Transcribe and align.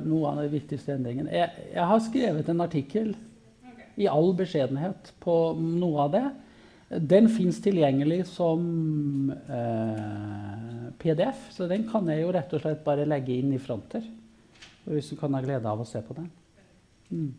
Noe 0.00 0.30
av 0.30 0.40
den 0.42 0.52
viktigste 0.52 0.94
endringen. 0.96 1.28
Jeg, 1.32 1.68
jeg 1.74 1.90
har 1.90 2.02
skrevet 2.06 2.48
en 2.48 2.64
artikkel 2.64 3.12
i 4.00 4.08
all 4.08 4.32
beskjedenhet 4.36 5.12
på 5.22 5.36
noe 5.58 6.06
av 6.06 6.14
det. 6.14 6.24
Den 7.12 7.28
fins 7.32 7.60
tilgjengelig 7.64 8.26
som 8.28 9.30
eh, 9.32 10.88
PDF, 11.00 11.46
så 11.54 11.68
den 11.70 11.86
kan 11.88 12.08
jeg 12.12 12.24
jo 12.24 12.32
rett 12.36 12.52
og 12.52 12.64
slett 12.64 12.82
bare 12.84 13.08
legge 13.08 13.36
inn 13.36 13.54
i 13.56 13.60
fronter. 13.62 14.04
Hvis 14.84 15.12
du 15.12 15.16
kan 15.20 15.32
ha 15.36 15.40
glede 15.44 15.68
av 15.68 15.80
å 15.80 15.88
se 15.88 16.02
på 16.04 16.16
den. 16.16 16.28
Mm. 17.12 17.30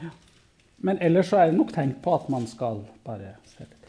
Ja. 0.00 0.10
Men 0.82 1.00
ellers 1.02 1.30
så 1.30 1.40
er 1.40 1.50
det 1.50 1.58
nok 1.58 1.72
tenkt 1.74 2.00
på 2.04 2.14
at 2.14 2.28
man 2.32 2.46
skal 2.50 2.82
bare 3.06 3.34
se 3.50 3.66
litt. 3.66 3.88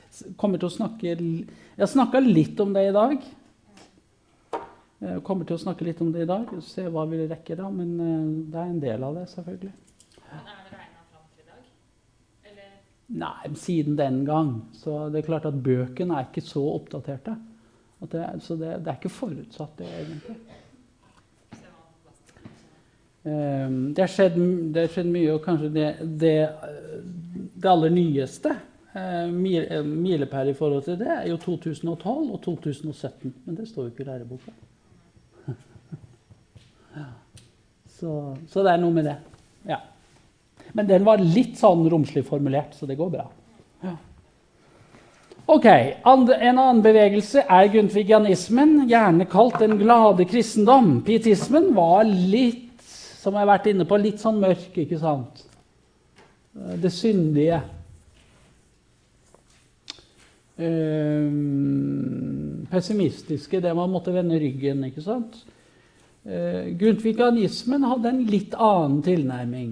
Jeg 1.80 1.90
snakka 1.90 2.22
litt 2.22 2.60
om 2.62 2.74
det 2.76 2.88
i 2.90 2.96
dag. 2.96 3.26
Jeg 5.00 5.24
kommer 5.24 5.48
til 5.48 5.56
å 5.56 5.62
snakke 5.62 5.86
litt 5.88 6.02
om 6.04 6.12
det 6.12 6.26
i 6.26 6.30
dag. 6.30 6.50
Se 6.66 6.84
hva 6.92 7.06
vi 7.08 7.22
rekker 7.24 7.62
da. 7.62 7.70
Men 7.72 7.94
eh, 8.04 8.32
det 8.52 8.60
er 8.60 8.72
en 8.74 8.82
del 8.84 9.06
av 9.08 9.20
det, 9.20 9.28
selvfølgelig. 9.32 9.72
Men 10.20 10.40
er 10.40 10.64
det 10.66 10.74
regna 10.76 11.04
fram 11.06 11.28
til 11.28 11.44
i 11.44 11.48
dag? 11.48 11.68
Eller 12.52 12.72
Nei, 13.24 13.54
siden 13.64 14.00
den 14.00 14.24
gang. 14.28 14.56
Så 14.76 15.06
det 15.14 15.22
er 15.22 15.30
klart 15.30 15.48
at 15.48 15.62
bøkene 15.64 16.20
er 16.20 16.28
ikke 16.28 16.44
så 16.44 16.66
oppdaterte. 16.74 17.38
At 18.00 18.12
det, 18.16 18.26
så 18.44 18.56
det, 18.60 18.74
det 18.84 18.92
er 18.92 19.00
ikke 19.00 19.12
forutsatt, 19.12 19.80
det, 19.80 19.88
egentlig. 20.04 20.38
Eh, 23.24 23.72
det 23.96 24.04
har 24.04 24.12
skjedd, 24.12 24.40
skjedd 24.94 25.12
mye, 25.12 25.34
og 25.34 25.44
kanskje 25.44 25.72
det, 25.76 25.90
det, 26.22 26.36
det 27.60 27.72
aller 27.72 27.92
nyeste 27.92 28.54
eh, 28.96 29.26
eh, 29.28 29.84
milepæl 29.84 30.54
i 30.54 30.56
forhold 30.56 30.86
til 30.88 31.00
det 31.02 31.12
er 31.18 31.28
jo 31.32 31.40
2012 31.44 32.00
og 32.08 32.42
2017. 32.46 33.34
Men 33.46 33.60
det 33.60 33.68
står 33.68 33.88
jo 33.88 33.94
ikke 33.94 34.06
i 34.08 34.12
læreboka. 34.12 34.56
Ja. 36.96 37.08
Så, 38.00 38.36
så 38.48 38.64
det 38.64 38.74
er 38.74 38.82
noe 38.82 38.96
med 38.96 39.10
det. 39.10 39.18
Ja. 39.68 39.82
Men 40.74 40.88
den 40.88 41.06
var 41.08 41.22
litt 41.22 41.58
sånn 41.60 41.84
romslig 41.92 42.24
formulert, 42.28 42.76
så 42.78 42.88
det 42.90 42.98
går 43.00 43.10
bra. 43.18 43.26
Ja. 43.84 43.96
Ok, 45.50 45.66
andre, 46.06 46.36
En 46.46 46.60
annen 46.62 46.82
bevegelse 46.86 47.42
er 47.42 47.72
guntvigianismen, 47.74 48.84
gjerne 48.90 49.26
kalt 49.30 49.60
den 49.64 49.80
glade 49.82 50.26
kristendom. 50.30 51.02
Pietismen 51.06 51.74
var 51.76 52.04
litt, 52.06 52.84
som 53.20 53.34
jeg 53.34 53.42
har 53.44 53.50
vært 53.56 53.68
inne 53.72 53.86
på, 53.90 53.98
litt 53.98 54.22
sånn 54.22 54.40
mørk, 54.44 54.78
ikke 54.86 55.00
sant? 55.02 55.44
Eh, 56.56 56.76
Det 56.80 56.92
syndige. 56.94 57.62
Um, 60.60 61.40
pessimistiske, 62.70 63.62
det 63.64 63.72
man 63.76 63.90
måtte 63.94 64.12
vende 64.12 64.36
ryggen, 64.42 64.84
ikke 64.90 65.02
sant? 65.02 65.38
Eh, 66.30 66.78
Grundtvigianismen 66.78 67.88
hadde 67.90 68.10
en 68.12 68.26
litt 68.30 68.54
annen 68.54 69.00
tilnærming. 69.02 69.72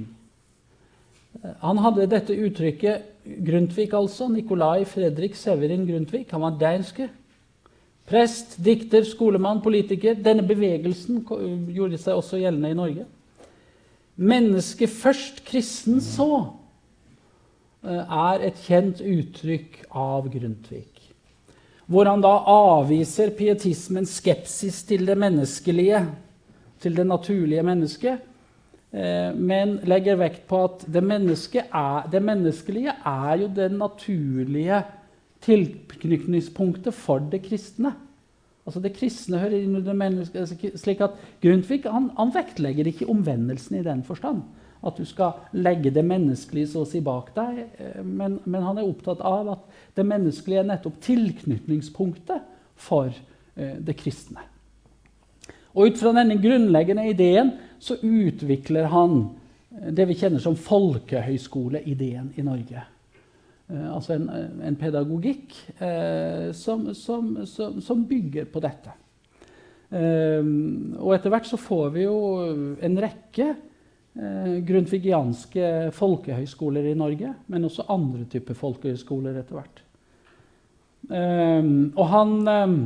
Eh, 1.43 1.53
Han 1.61 1.77
hadde 1.77 2.07
dette 2.09 2.33
uttrykket 2.33 3.13
Grundtvig, 3.45 3.93
altså. 3.93 4.29
Nikolai 4.31 4.85
Fredrik 4.85 5.35
Severin 5.35 5.85
Grundtvig. 5.85 6.25
Han 6.31 6.41
var 6.41 6.57
deinske. 6.57 7.09
Prest, 8.07 8.55
dikter, 8.63 9.03
skolemann, 9.03 9.61
politiker. 9.61 10.15
Denne 10.15 10.47
bevegelsen 10.47 11.25
gjorde 11.75 11.99
seg 11.99 12.15
også 12.15 12.39
gjeldende 12.39 12.71
i 12.71 12.79
Norge. 12.79 13.05
Mennesket 14.15 14.89
først, 14.89 15.43
kristen 15.45 15.99
så, 16.01 16.53
eh, 17.83 18.01
er 18.01 18.47
et 18.47 18.55
kjent 18.65 19.01
uttrykk 19.01 19.83
av 19.91 20.31
Grundtvig. 20.31 20.87
Hvor 21.85 22.05
han 22.05 22.21
da 22.21 22.39
avviser 22.49 23.29
pietismens 23.29 24.17
skepsis 24.17 24.83
til 24.83 25.05
det 25.05 25.17
menneskelige, 25.17 26.07
til 26.81 26.97
det 26.97 27.07
naturlige 27.07 27.63
mennesket, 27.65 28.25
eh, 28.93 29.31
men 29.35 29.79
legger 29.87 30.19
vekt 30.19 30.47
på 30.49 30.63
at 30.67 30.85
det, 30.87 31.03
er, 31.03 32.09
det 32.11 32.23
menneskelige 32.23 32.93
er 33.05 33.37
jo 33.41 33.47
det 33.55 33.71
naturlige 33.71 34.83
tilknytningspunktet 35.45 36.93
for 36.93 37.23
det 37.31 37.43
kristne. 37.45 37.93
Altså 38.67 38.81
Det 38.83 38.95
kristne 38.97 39.39
hører 39.39 39.61
inn 39.61 39.77
under 39.79 39.95
mennesket. 39.95 40.39
altså 40.39 40.71
slik 40.75 41.01
at 41.01 41.15
Grundtvig 41.41 41.85
han, 41.87 42.11
han 42.17 42.33
vektlegger 42.35 42.87
ikke 42.87 43.07
omvendelsen 43.09 43.79
i 43.79 43.83
den 43.83 44.03
forstand. 44.03 44.41
At 44.85 44.97
du 44.97 45.05
skal 45.05 45.31
legge 45.53 45.89
det 45.89 46.03
menneskelige 46.05 46.67
så 46.73 46.83
å 46.83 46.89
si 46.89 46.99
bak 47.01 47.31
deg. 47.35 47.63
eh, 47.79 48.03
Men, 48.03 48.39
men 48.45 48.61
han 48.63 48.77
er 48.77 48.89
opptatt 48.89 49.23
av 49.25 49.49
at 49.55 49.63
det 49.95 50.05
menneskelige 50.05 50.59
er 50.59 50.69
nettopp 50.73 50.99
tilknytningspunktet 51.01 52.43
for 52.75 53.07
eh, 53.55 53.79
det 53.79 53.95
kristne. 53.97 54.43
Og 55.77 55.91
ut 55.91 55.99
fra 56.01 56.11
denne 56.17 56.39
grunnleggende 56.41 57.05
ideen 57.11 57.53
så 57.77 57.99
utvikler 58.01 58.89
han 58.89 59.19
eh, 59.77 59.91
det 59.93 60.07
vi 60.09 60.17
kjenner 60.17 60.41
som 60.41 60.57
folkehøyskoleideen 60.57 62.31
i 62.33 62.45
Norge. 62.45 62.81
Eh, 63.69 63.87
altså 63.93 64.15
en, 64.17 64.27
en 64.65 64.79
pedagogikk 64.79 65.53
eh, 65.77 66.49
som, 66.57 66.89
som, 66.97 67.35
som, 67.45 67.77
som 67.83 68.05
bygger 68.09 68.49
på 68.49 68.63
dette. 68.65 68.97
Eh, 69.93 70.43
og 70.97 71.13
etter 71.15 71.31
hvert 71.31 71.47
så 71.47 71.61
får 71.61 71.93
vi 71.93 72.07
jo 72.07 72.17
en 72.83 73.01
rekke 73.05 73.51
eh, 73.53 74.53
grundtvigianske 74.67 75.91
folkehøyskoler 75.95 76.89
i 76.89 76.97
Norge, 76.97 77.35
men 77.47 77.69
også 77.69 77.85
andre 77.93 78.25
typer 78.31 78.57
folkehøyskoler 78.57 79.37
etter 79.43 79.61
hvert. 79.61 79.83
Eh, 81.13 81.61
og 81.93 82.07
han, 82.15 82.39
eh, 82.51 82.79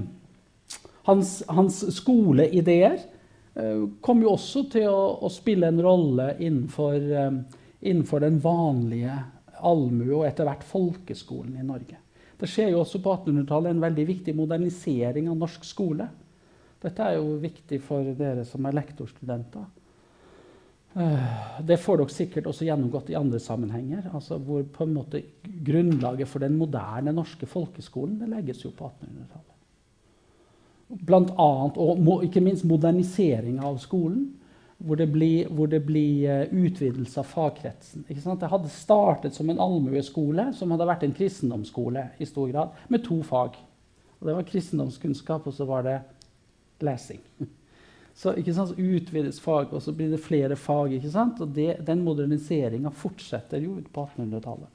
hans, 1.07 1.41
hans 1.47 1.81
skoleideer 1.95 2.99
eh, 2.99 3.83
kom 4.01 4.23
jo 4.23 4.35
også 4.35 4.65
til 4.73 4.87
å, 4.89 5.03
å 5.25 5.31
spille 5.33 5.71
en 5.71 5.81
rolle 5.83 6.33
innenfor, 6.39 6.95
eh, 6.97 7.59
innenfor 7.81 8.23
den 8.25 8.39
vanlige 8.43 9.17
allmue 9.61 10.21
og 10.21 10.25
etter 10.29 10.47
hvert 10.47 10.65
folkeskolen 10.65 11.59
i 11.59 11.65
Norge. 11.65 11.99
Det 12.41 12.49
skjer 12.49 12.71
jo 12.73 12.81
også 12.81 13.01
på 13.03 13.13
1800-tallet 13.13 13.75
en 13.75 13.83
veldig 13.83 14.07
viktig 14.07 14.33
modernisering 14.37 15.27
av 15.29 15.37
norsk 15.43 15.65
skole. 15.67 16.07
Dette 16.81 17.05
er 17.05 17.19
jo 17.19 17.35
viktig 17.41 17.77
for 17.85 18.07
dere 18.17 18.45
som 18.49 18.65
er 18.65 18.77
lektorstudenter. 18.79 19.67
Eh, 20.97 21.61
Det 21.61 21.77
får 21.77 22.01
dere 22.01 22.15
sikkert 22.15 22.49
også 22.49 22.65
gjennomgått 22.65 23.11
i 23.13 23.19
andre 23.19 23.39
sammenhenger. 23.39 24.09
altså 24.13 24.39
Hvor 24.39 24.63
på 24.63 24.83
en 24.83 24.93
måte 24.93 25.23
grunnlaget 25.43 26.27
for 26.27 26.39
den 26.39 26.57
moderne 26.57 27.13
norske 27.13 27.45
folkeskolen 27.45 28.25
legges 28.29 28.65
jo 28.65 28.71
på 28.71 28.89
1800-tallet. 28.89 29.50
Blant 30.91 31.31
annet, 31.39 31.77
og 31.79 32.23
ikke 32.25 32.43
minst 32.43 32.67
modernisering 32.67 33.59
av 33.63 33.79
skolen. 33.83 34.29
Hvor 34.81 34.97
det 34.97 35.11
blir, 35.13 35.45
hvor 35.53 35.67
det 35.69 35.83
blir 35.85 36.23
eh, 36.25 36.53
utvidelse 36.57 37.19
av 37.21 37.27
fagkretsen. 37.29 38.01
Det 38.09 38.47
hadde 38.49 38.71
startet 38.73 39.35
som 39.37 39.49
en 39.53 39.61
allmueskole, 39.61 40.47
som 40.57 40.73
hadde 40.73 40.87
vært 40.89 41.05
en 41.05 41.13
kristendomsskole 41.13 42.07
i 42.17 42.25
stor 42.25 42.49
grad, 42.49 42.79
med 42.89 43.03
to 43.05 43.19
fag. 43.21 43.59
Og 44.17 44.25
det 44.25 44.35
var 44.39 44.47
kristendomskunnskap, 44.49 45.45
og 45.45 45.53
så 45.53 45.69
var 45.69 45.85
det 45.85 45.99
lesing. 46.81 47.21
Så, 48.13 48.33
så 48.53 48.73
utvides 48.75 49.39
fag, 49.39 49.71
og 49.71 49.81
så 49.81 49.93
blir 49.95 50.09
det 50.11 50.17
flere 50.19 50.55
fag. 50.59 50.97
Og 51.39 51.47
det, 51.55 51.77
Den 51.87 52.01
moderniseringa 52.03 52.91
fortsetter 52.91 53.63
jo 53.63 53.77
på 53.93 54.03
1800-tallet. 54.03 54.67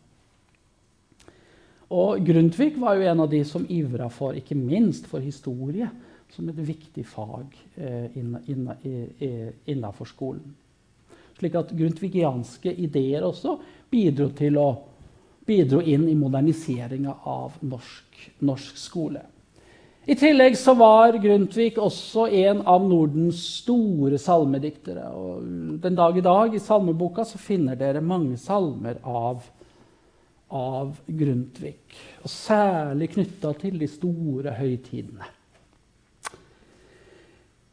Og 1.95 2.25
Grundtvig 2.27 2.75
var 2.83 2.97
jo 2.99 3.07
en 3.07 3.23
av 3.23 3.31
de 3.31 3.45
som 3.47 3.67
ivra 3.71 4.09
for, 4.11 4.35
ikke 4.35 4.59
minst 4.59 5.07
for 5.07 5.23
historie, 5.23 5.89
som 6.35 6.49
et 6.51 6.59
viktig 6.59 7.05
fag 7.07 7.53
eh, 7.79 8.17
innafor 9.71 10.11
skolen. 10.11 10.57
Slik 11.37 11.55
at 11.55 11.71
grundtvigianske 11.77 12.73
ideer 12.73 13.23
også 13.27 13.59
bidro, 13.93 14.31
til 14.35 14.59
å, 14.59 14.69
bidro 15.47 15.79
inn 15.85 16.09
i 16.11 16.17
moderniseringa 16.19 17.21
av 17.29 17.59
norsk, 17.63 18.23
norsk 18.43 18.81
skole. 18.81 19.23
I 20.07 20.15
tillegg 20.15 20.55
så 20.59 20.77
var 20.79 21.17
Grundtvig 21.19 21.81
også 21.83 22.29
en 22.31 22.61
av 22.63 22.85
Nordens 22.87 23.41
store 23.59 24.21
salmediktere. 24.23 25.09
Og 25.11 25.79
den 25.83 25.99
dag 25.99 26.19
i 26.19 26.23
dag 26.23 26.55
i 26.55 26.63
salmeboka 26.63 27.25
så 27.27 27.41
finner 27.43 27.79
dere 27.79 28.03
mange 28.03 28.39
salmer 28.39 29.01
av, 29.03 29.43
av 30.49 30.97
Grundtvig. 31.07 31.79
Og 32.23 32.31
særlig 32.31 33.11
knytta 33.15 33.53
til 33.61 33.79
de 33.81 33.89
store 33.91 34.55
høytidene. 34.59 35.33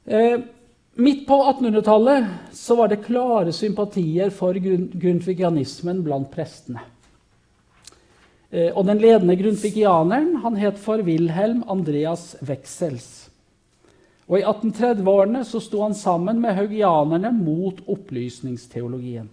Eh, 0.06 0.40
midt 1.00 1.28
på 1.28 1.38
1800-tallet 1.52 2.56
så 2.58 2.76
var 2.76 2.90
det 2.92 3.04
klare 3.06 3.54
sympatier 3.56 4.34
for 4.36 4.58
grundtvigianismen 4.58 6.02
blant 6.04 6.32
prestene. 6.34 6.84
Eh, 8.50 8.72
og 8.74 8.86
den 8.90 9.00
ledende 9.02 9.38
grundtvigianeren 9.40 10.36
han 10.44 10.58
het 10.60 10.82
for 10.82 11.02
Wilhelm 11.06 11.64
Andreas 11.72 12.34
Wexels. 12.42 13.30
Og 14.28 14.40
I 14.40 14.44
1830-årene 14.48 15.44
så 15.46 15.60
sto 15.62 15.82
han 15.84 15.96
sammen 15.98 16.40
med 16.42 16.56
haugianerne 16.58 17.32
mot 17.36 17.82
opplysningsteologien. 17.92 19.30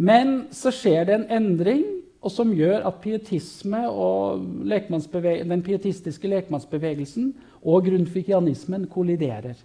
Men 0.00 0.46
så 0.56 0.72
skjer 0.72 1.04
det 1.08 1.16
en 1.18 1.26
endring 1.40 1.84
og 2.20 2.32
som 2.32 2.52
gjør 2.52 2.84
at 2.88 3.00
pietisme 3.00 3.80
og 3.88 4.42
den 4.68 5.62
pietistiske 5.64 6.28
lekmannsbevegelsen 6.28 7.30
og 7.64 7.86
grundtvigianismen 7.86 8.86
kolliderer. 8.92 9.56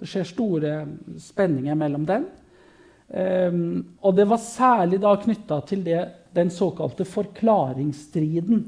Det 0.00 0.08
skjer 0.10 0.26
store 0.26 0.72
spenninger 1.22 1.78
mellom 1.78 2.06
dem. 2.06 2.26
Um, 3.14 3.84
og 4.02 4.16
det 4.16 4.26
var 4.26 4.42
særlig 4.42 4.98
da 5.02 5.12
knytta 5.22 5.60
til 5.68 5.84
det, 5.86 6.00
den 6.34 6.50
såkalte 6.50 7.04
forklaringsstriden. 7.06 8.64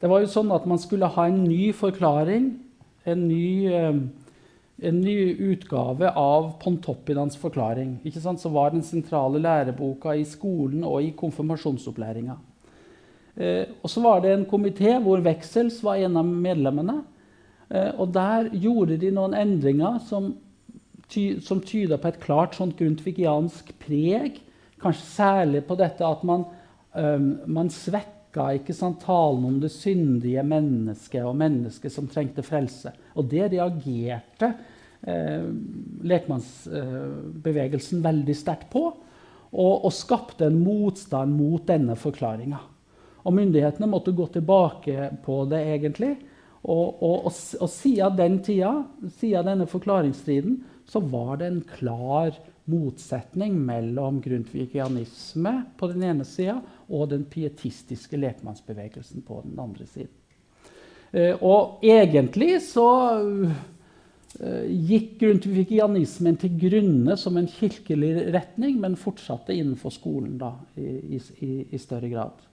Det 0.00 0.10
var 0.10 0.24
jo 0.24 0.32
sånn 0.32 0.50
at 0.52 0.66
man 0.66 0.80
skulle 0.82 1.12
ha 1.14 1.28
en 1.28 1.44
ny 1.46 1.70
forklaring, 1.76 2.48
en 3.06 3.28
ny, 3.28 3.70
um, 3.70 4.00
en 4.82 5.00
ny 5.00 5.36
utgave 5.52 6.10
av 6.10 6.52
Pontoppidans 6.62 7.36
forklaring. 7.36 7.98
Så 8.38 8.48
var 8.48 8.70
den 8.70 8.82
sentrale 8.82 9.38
læreboka 9.38 10.14
i 10.14 10.24
skolen 10.24 10.84
og 10.84 11.02
i 11.02 11.12
konfirmasjonsopplæringa. 11.16 12.36
Eh, 13.36 13.66
så 13.84 14.00
var 14.00 14.20
det 14.20 14.32
en 14.34 14.46
komité 14.46 14.96
hvor 15.02 15.22
Veksels 15.22 15.82
var 15.82 16.02
en 16.02 16.16
av 16.16 16.26
medlemmene. 16.26 17.02
Eh, 17.70 17.92
og 17.98 18.12
der 18.14 18.50
gjorde 18.52 18.98
de 19.00 19.10
noen 19.14 19.34
endringer 19.34 19.98
som 20.06 20.34
ty, 21.08 21.40
som 21.40 21.62
tyda 21.62 21.98
på 21.98 22.10
et 22.10 22.20
klart 22.22 22.58
sånt 22.58 22.76
grundtvigiansk 22.78 23.72
preg. 23.82 24.40
Kanskje 24.82 25.10
særlig 25.14 25.64
på 25.68 25.78
dette 25.78 26.06
at 26.06 26.24
man, 26.26 26.46
eh, 26.94 27.18
man 27.46 27.70
svekka 28.34 28.54
ikke 28.58 28.74
sant, 28.74 29.04
talen 29.04 29.44
om 29.44 29.60
det 29.60 29.70
syndige 29.70 30.42
mennesket 30.42 31.24
og 31.24 31.36
mennesket 31.36 31.92
som 31.92 32.08
trengte 32.08 32.42
frelse. 32.42 32.92
Og 33.16 33.28
det 33.30 33.52
reagerte 33.52 34.54
eh, 35.06 35.46
lekmannsbevegelsen 36.02 37.98
eh, 38.00 38.04
veldig 38.04 38.34
sterkt 38.34 38.70
på. 38.70 38.92
Og, 39.54 39.84
og, 39.84 39.92
skapte 39.92 40.46
en 40.48 40.58
motstand 40.58 41.30
mot 41.30 41.62
denne 41.66 41.94
forklaringa. 41.94 42.58
Og 43.24 43.32
myndighetene 43.32 43.86
måtte 43.86 44.12
gå 44.12 44.26
tilbake 44.34 45.12
på 45.24 45.44
det, 45.46 45.62
egentlig. 45.76 46.16
Og, 46.64 47.02
og, 47.02 47.30
og 47.30 47.70
siden 47.70 48.16
den 48.18 48.40
tida, 48.42 48.82
siden 49.20 49.46
denne 49.46 49.66
forklaringsstriden, 49.66 50.58
så 50.90 51.00
var 51.00 51.38
det 51.38 51.46
en 51.46 51.62
klar 51.78 52.34
motsetning 52.70 53.56
mellom 53.60 54.20
grundtvigianisme 54.24 55.54
på 55.76 55.88
den 55.92 56.04
ene 56.08 56.24
sida 56.24 56.58
og 56.88 57.10
den 57.12 57.26
pietistiske 57.28 58.18
lekmannsbevegelsen 58.20 59.24
på 59.26 59.42
den 59.44 59.58
andre 59.60 59.86
siden. 59.88 60.12
Eh, 61.12 61.36
og 61.44 61.84
egentlig 61.84 62.56
så 62.64 62.88
eh, 64.40 64.64
gikk 64.88 65.18
grundtvigianismen 65.20 66.40
til 66.40 66.56
grunne 66.64 67.18
som 67.20 67.36
en 67.38 67.50
kirkelig 67.50 68.32
retning, 68.34 68.80
men 68.80 68.98
fortsatte 68.98 69.54
innenfor 69.54 69.94
skolen 69.94 70.38
da, 70.40 70.54
i, 70.80 71.20
i, 71.20 71.52
i 71.70 71.82
større 71.82 72.10
grad. 72.10 72.48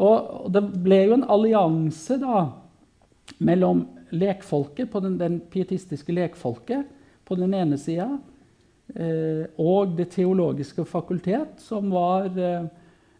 Og, 0.00 0.50
det 0.52 0.62
ble 0.84 1.02
jo 1.08 1.16
en 1.16 1.26
allianse 1.28 2.20
da, 2.20 2.44
mellom 3.40 3.86
lekfolket, 4.10 4.90
på 4.92 5.00
den, 5.02 5.16
den 5.20 5.40
pietistiske 5.50 6.14
lekfolket 6.14 6.86
på 7.26 7.36
den 7.38 7.54
ene 7.54 7.78
sida, 7.78 8.08
og 9.60 9.96
Det 9.96 10.08
teologiske 10.10 10.84
fakultet, 10.84 11.60
som, 11.62 11.90
var, 11.90 12.26
eh, 12.38 12.64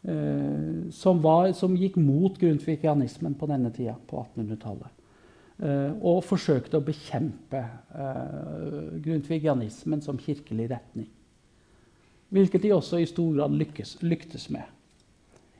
eh, 0.03 0.89
som, 0.91 1.21
var, 1.23 1.53
som 1.53 1.77
gikk 1.77 1.97
mot 1.97 2.39
grundtvigianismen 2.39 3.37
på 3.39 3.47
denne 3.51 3.71
tida, 3.71 3.95
på 4.07 4.25
1800-tallet. 4.25 4.97
og 6.01 6.23
forsøkte 6.25 6.79
å 6.79 6.81
bekjempe 6.81 7.61
grundtvigianismen 9.05 10.01
som 10.01 10.17
kirkelig 10.17 10.71
retning. 10.71 11.11
Hvilket 12.33 12.63
de 12.63 12.73
også 12.73 12.97
i 12.97 13.09
stor 13.11 13.35
grad 13.37 13.59
lykkes, 13.61 13.99
lyktes 14.01 14.49
med. 14.55 14.65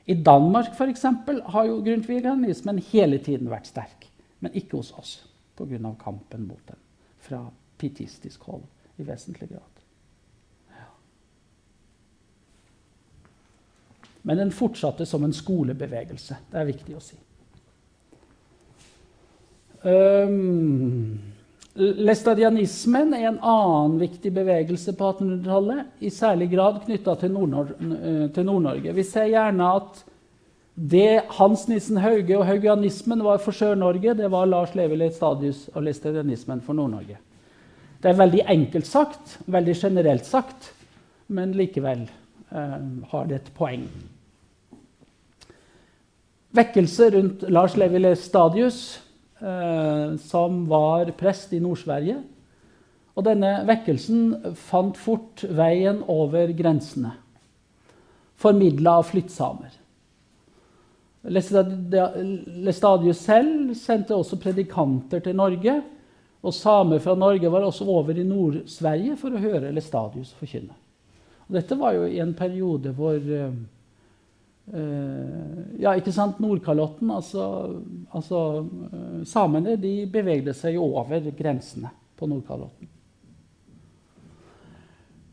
I 0.09 0.15
Danmark 0.17 0.73
for 0.73 0.89
eksempel, 0.89 1.43
har 1.53 1.67
jo 1.69 1.83
grundtvigianismen 1.85 2.81
hele 2.89 3.19
tiden 3.21 3.51
vært 3.51 3.69
sterk, 3.69 4.07
men 4.39 4.57
ikke 4.57 4.79
hos 4.79 4.89
oss 4.97 5.19
pga. 5.55 5.95
kampen 6.01 6.47
mot 6.47 6.67
den 6.67 6.81
fra 7.19 7.45
pietistisk 7.77 8.41
hold 8.41 8.63
i 8.97 9.03
vesentlig 9.03 9.49
grad. 9.49 9.81
Ja. 10.69 10.87
Men 14.27 14.37
den 14.37 14.53
fortsatte 14.53 15.05
som 15.09 15.23
en 15.25 15.33
skolebevegelse. 15.33 16.37
Det 16.51 16.59
er 16.61 16.69
viktig 16.69 16.95
å 16.97 17.03
si. 17.03 17.17
Um, 19.81 21.17
Læstadianismen 21.73 23.13
er 23.15 23.29
en 23.29 23.39
annen 23.39 23.95
viktig 24.01 24.33
bevegelse 24.35 24.91
på 24.97 25.13
1800-tallet, 25.13 25.85
i 26.03 26.09
særlig 26.11 26.49
grad 26.51 26.81
knytta 26.83 27.15
til 27.21 27.31
Nord-Norge. 27.31 28.43
Nord 28.43 28.89
Vi 28.97 29.05
ser 29.07 29.31
gjerne 29.31 29.69
at 29.79 30.01
det 30.75 31.23
Hans 31.37 31.67
Nissen 31.69 31.97
Hauge 32.03 32.35
og 32.37 32.45
haugianismen 32.47 33.23
var 33.23 33.39
for 33.43 33.55
Sør-Norge, 33.55 34.13
det 34.19 34.31
var 34.31 34.51
Lars 34.51 34.75
Levi 34.75 35.09
Stadius 35.15 35.69
og 35.73 35.83
læstadianismen 35.87 36.61
for 36.61 36.75
Nord-Norge. 36.75 37.17
Det 38.01 38.09
er 38.09 38.19
veldig 38.19 38.43
enkelt 38.49 38.87
sagt, 38.87 39.37
veldig 39.45 39.75
generelt 39.77 40.25
sagt, 40.25 40.73
men 41.27 41.53
likevel 41.55 42.03
eh, 42.51 42.79
har 43.11 43.27
det 43.29 43.35
et 43.35 43.51
poeng. 43.55 43.87
Vekkelse 46.51 47.09
rundt 47.15 47.45
Lars 47.49 47.77
Levi 47.79 48.15
Stadius, 48.15 48.99
eh, 49.39 50.17
som 50.19 50.65
var 50.67 51.11
prest 51.17 51.53
i 51.53 51.59
Nord-Sverige. 51.63 52.17
Og 53.15 53.23
denne 53.27 53.65
vekkelsen 53.67 54.55
fant 54.55 54.97
fort 54.99 55.43
veien 55.47 56.01
over 56.11 56.51
grensene, 56.55 57.13
formidla 58.39 58.97
av 58.99 59.07
flyttsamer. 59.11 59.71
Lestadius 61.21 63.19
selv 63.21 63.75
sendte 63.77 64.15
også 64.17 64.39
predikanter 64.41 65.21
til 65.21 65.35
Norge 65.37 65.75
og 66.41 66.55
samer 66.57 67.01
fra 67.03 67.13
Norge 67.15 67.51
var 67.53 67.67
også 67.67 67.85
over 67.85 68.17
i 68.17 68.25
Nord-Sverige 68.25 69.17
for 69.21 69.35
å 69.35 69.41
høre 69.43 69.73
Lestadius 69.75 70.31
forkynne. 70.39 70.73
Og 71.45 71.59
dette 71.59 71.77
var 71.77 71.93
jo 71.93 72.07
i 72.09 72.21
en 72.23 72.33
periode 72.33 72.93
hvor 72.97 73.19
uh, 73.19 73.53
Ja, 74.71 75.95
ikke 75.97 76.13
sant? 76.15 76.37
Nordkalotten, 76.39 77.09
altså, 77.11 77.43
altså 78.13 78.37
uh, 78.61 79.23
Samene 79.27 79.73
de 79.81 80.05
bevegde 80.07 80.53
seg 80.55 80.77
over 80.79 81.25
grensene 81.35 81.89
på 82.15 82.29
Nordkalotten. 82.29 82.87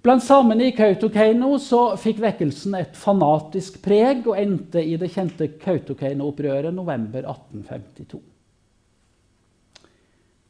Blant 0.02 0.22
samene 0.24 0.70
i 0.70 0.72
Kautokeino 0.72 1.56
så 1.60 1.82
fikk 2.00 2.22
vekkelsen 2.22 2.76
et 2.78 2.96
fanatisk 2.96 3.80
preg 3.84 4.26
og 4.30 4.38
endte 4.40 4.80
i 4.80 4.94
det 4.96 5.10
kjente 5.12 5.50
Kautokeino-opprøret 5.60 6.72
november 6.74 7.26
1852. 7.26 8.20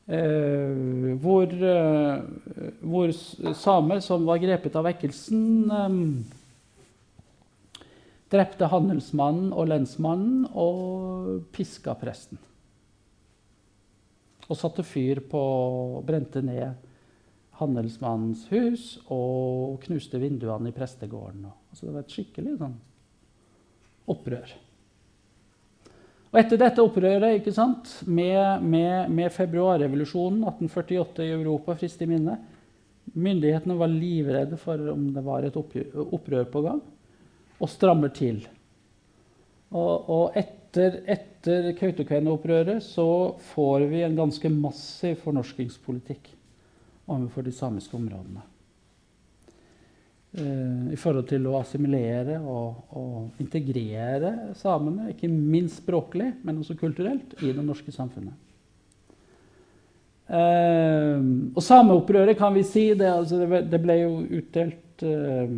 Eh, 0.09 1.17
hvor, 1.21 1.50
eh, 1.52 2.21
hvor, 2.81 3.11
samer 3.52 4.00
som 4.00 4.25
var 4.29 4.38
grepet 4.41 4.76
av 4.76 4.87
vekkelsen, 4.88 5.43
eh, 5.69 5.99
drepte 8.32 8.68
handelsmannen 8.68 9.52
og 9.56 9.70
lensmannen 9.70 10.44
og 10.52 11.49
piska 11.54 11.94
presten. 11.99 12.40
Og 14.49 14.56
satte 14.56 14.85
fyr 14.87 15.20
på 15.28 15.40
Brente 16.06 16.42
ned 16.44 16.76
handelsmannens 17.58 18.47
hus 18.52 18.85
og 19.11 19.80
knuste 19.85 20.20
vinduene 20.23 20.70
i 20.70 20.76
prestegården. 20.76 21.49
Altså 21.70 21.88
det 21.88 21.94
var 21.94 22.06
et 22.06 22.14
skikkelig 22.14 22.56
sånn, 22.61 22.76
opprør. 24.08 24.54
Og 26.28 26.38
etter 26.42 26.61
dette 26.61 26.85
opprøret 26.85 27.38
ikke 27.38 27.54
sant, 27.56 27.90
med, 28.04 28.62
med, 28.62 29.08
med 29.11 29.32
februarrevolusjonen 29.32 30.44
1848 30.44 31.25
i 31.25 31.35
Europa 31.35 31.76
frist 31.80 32.04
i 32.04 32.08
minne 32.11 32.37
Myndighetene 33.16 33.73
var 33.78 33.88
livredde 33.88 34.58
for 34.61 34.90
om 34.92 35.06
det 35.14 35.23
var 35.25 35.47
et 35.47 35.54
opprør 35.56 36.44
på 36.52 36.61
gang, 36.66 36.82
og 37.59 37.71
strammer 37.71 38.12
til. 38.15 38.43
Og, 39.75 40.09
og 40.09 40.38
etter, 40.38 41.00
etter 41.11 41.73
Kautokeino-opprøret 41.79 42.85
så 42.85 43.09
får 43.53 43.88
vi 43.91 44.05
en 44.07 44.17
ganske 44.19 44.53
massiv 44.53 45.19
fornorskingspolitikk 45.25 46.31
overfor 47.09 47.45
de 47.45 47.53
samiske 47.55 47.97
områdene. 47.97 48.45
Eh, 50.37 50.93
i 50.93 50.99
forhold 51.00 51.25
til 51.31 51.47
å 51.49 51.57
assimilere 51.57 52.37
og, 52.43 52.83
og, 53.00 53.41
integrere 53.41 54.53
samene, 54.61 55.15
ikke 55.15 55.31
minst 55.33 55.81
språklig, 55.81 56.35
men 56.45 56.61
også 56.61 56.77
kulturelt, 56.77 57.33
i 57.41 57.55
det 57.57 57.65
norske 57.65 57.95
samfunnet. 57.95 58.37
Eh, 60.29 61.17
og 61.57 61.62
sameopprøret, 61.65 62.37
kan 62.37 62.53
vi 62.53 62.67
si, 62.69 62.91
det, 62.93 63.09
altså, 63.09 63.41
det 63.65 63.81
ble 63.81 63.97
jo 64.03 64.11
utdelt 64.41 65.07
eh, 65.09 65.57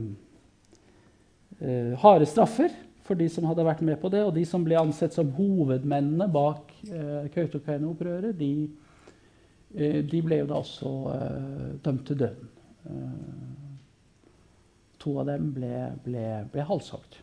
eh, 1.61 1.93
harde 2.01 2.29
straffer 2.29 2.73
for 3.11 3.19
de 3.19 3.27
som 3.33 3.49
hadde 3.49 3.67
vært 3.67 3.83
med 3.83 3.99
på 4.01 4.11
det. 4.13 4.23
Og 4.27 4.35
de 4.37 4.45
som 4.47 4.63
ble 4.65 4.79
ansett 4.79 5.17
som 5.17 5.33
hovedmennene 5.35 6.29
bak 6.31 6.71
eh, 6.87 7.27
Kautokeino-opprøret, 7.35 8.37
de, 8.39 8.69
eh, 9.75 9.99
de, 10.07 10.23
ble 10.23 10.43
jo 10.45 10.51
da 10.51 10.61
også 10.61 10.95
eh, 11.17 11.69
dømt 11.83 12.07
til 12.07 12.23
døden. 12.23 12.57
To 15.01 15.19
av 15.21 15.29
dem 15.29 15.51
ble, 15.57 15.75
ble, 16.05 16.25
ble 16.53 16.65
halshogd. 16.69 17.19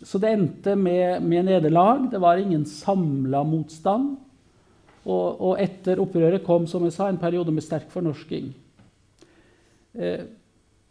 Så 0.00 0.20
det 0.22 0.30
endte 0.30 0.74
med, 0.78 1.24
med 1.26 1.46
nederlag. 1.48 2.06
Det 2.12 2.20
var 2.22 2.40
ingen 2.40 2.64
samla 2.68 3.42
motstand. 3.46 4.14
Og, 5.04 5.26
og, 5.40 5.54
etter 5.62 6.02
opprøret 6.02 6.44
kom 6.46 6.66
som 6.70 6.84
jeg 6.86 6.94
sa, 6.94 7.08
en 7.10 7.20
periode 7.20 7.54
med 7.54 7.64
sterk 7.66 7.90
fornorsking. 7.92 8.50
Eh, 9.92 10.20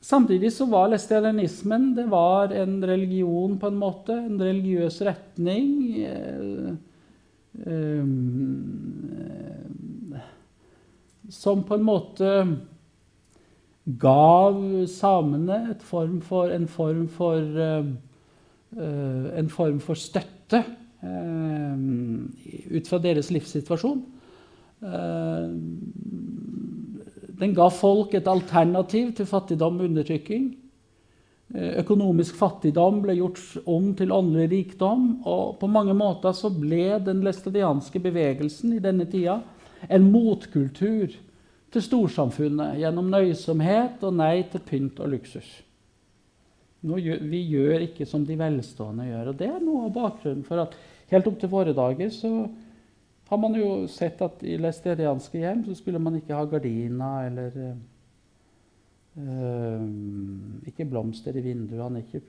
samtidig 0.01 0.53
så 0.53 0.65
var 0.65 0.89
lestianismen 0.91 1.93
det 1.95 2.05
var 2.11 2.53
en 2.55 2.85
religion 2.85 3.59
på 3.59 3.67
en 3.67 3.79
måte, 3.79 4.13
en 4.13 4.41
religiøs 4.41 5.01
retning. 5.07 6.03
Eh, 6.03 6.73
eh, 7.65 8.05
som 11.29 11.63
på 11.63 11.77
en 11.77 11.85
måte 11.85 12.29
gav 13.99 14.85
samene 14.89 15.75
form 15.85 16.21
for, 16.21 16.49
en 16.53 16.67
form 16.67 17.07
for 17.09 17.37
uh, 17.41 17.85
en 19.39 19.49
form 19.49 19.79
for 19.81 19.97
støtte 19.97 20.63
ut 22.69 22.89
fra 22.89 22.99
deres 23.01 23.29
livssituasjon. 23.31 24.01
Den 27.39 27.53
ga 27.55 27.69
folk 27.71 28.13
et 28.17 28.27
alternativ 28.27 29.13
til 29.15 29.27
fattigdom 29.29 29.79
og 29.79 29.87
undertrykking. 29.89 30.49
Økonomisk 31.81 32.35
fattigdom 32.37 32.99
ble 33.01 33.15
gjort 33.17 33.39
om 33.65 33.93
til 33.97 34.11
åndelig 34.13 34.49
rikdom. 34.51 35.07
Og 35.25 35.55
på 35.61 35.69
mange 35.71 35.95
måter 35.97 36.35
så 36.35 36.51
ble 36.53 36.99
den 37.05 37.23
læstadianske 37.25 38.01
bevegelsen 38.03 38.75
i 38.75 38.83
denne 38.83 39.07
tida 39.09 39.39
en 39.87 40.11
motkultur 40.11 41.15
til 41.69 41.85
storsamfunnet 41.85 42.79
gjennom 42.81 43.09
nøysomhet 43.13 44.03
og 44.03 44.15
nei 44.17 44.43
til 44.51 44.63
pynt 44.65 44.99
og 44.99 45.13
luksus. 45.13 45.49
Gjør, 46.79 47.19
vi 47.27 47.41
gjør 47.51 47.85
ikke 47.89 48.07
som 48.07 48.23
de 48.27 48.37
velstående 48.39 49.09
gjør. 49.09 49.31
og 49.31 49.39
Det 49.39 49.49
er 49.49 49.63
noe 49.63 49.87
av 49.87 49.93
bakgrunnen 49.95 50.45
for 50.47 50.63
at 50.63 50.75
helt 51.11 51.27
opp 51.27 51.39
til 51.41 51.51
våre 51.51 51.75
dager 51.75 52.11
så 52.13 52.31
har 53.29 53.37
man 53.37 53.55
jo 53.55 53.87
sett 53.87 54.21
at 54.25 54.41
i 54.41 54.57
læsterianske 54.57 55.37
hjem 55.37 55.63
så 55.67 55.75
skulle 55.77 56.01
man 56.01 56.17
ikke 56.17 56.33
ha 56.33 56.47
gardiner 56.49 57.27
eller 57.27 57.57
øh, 59.19 59.83
Ikke 60.67 60.85
blomster 60.89 61.35
i 61.35 61.41
vinduene, 61.45 62.01
ikke, 62.01 62.21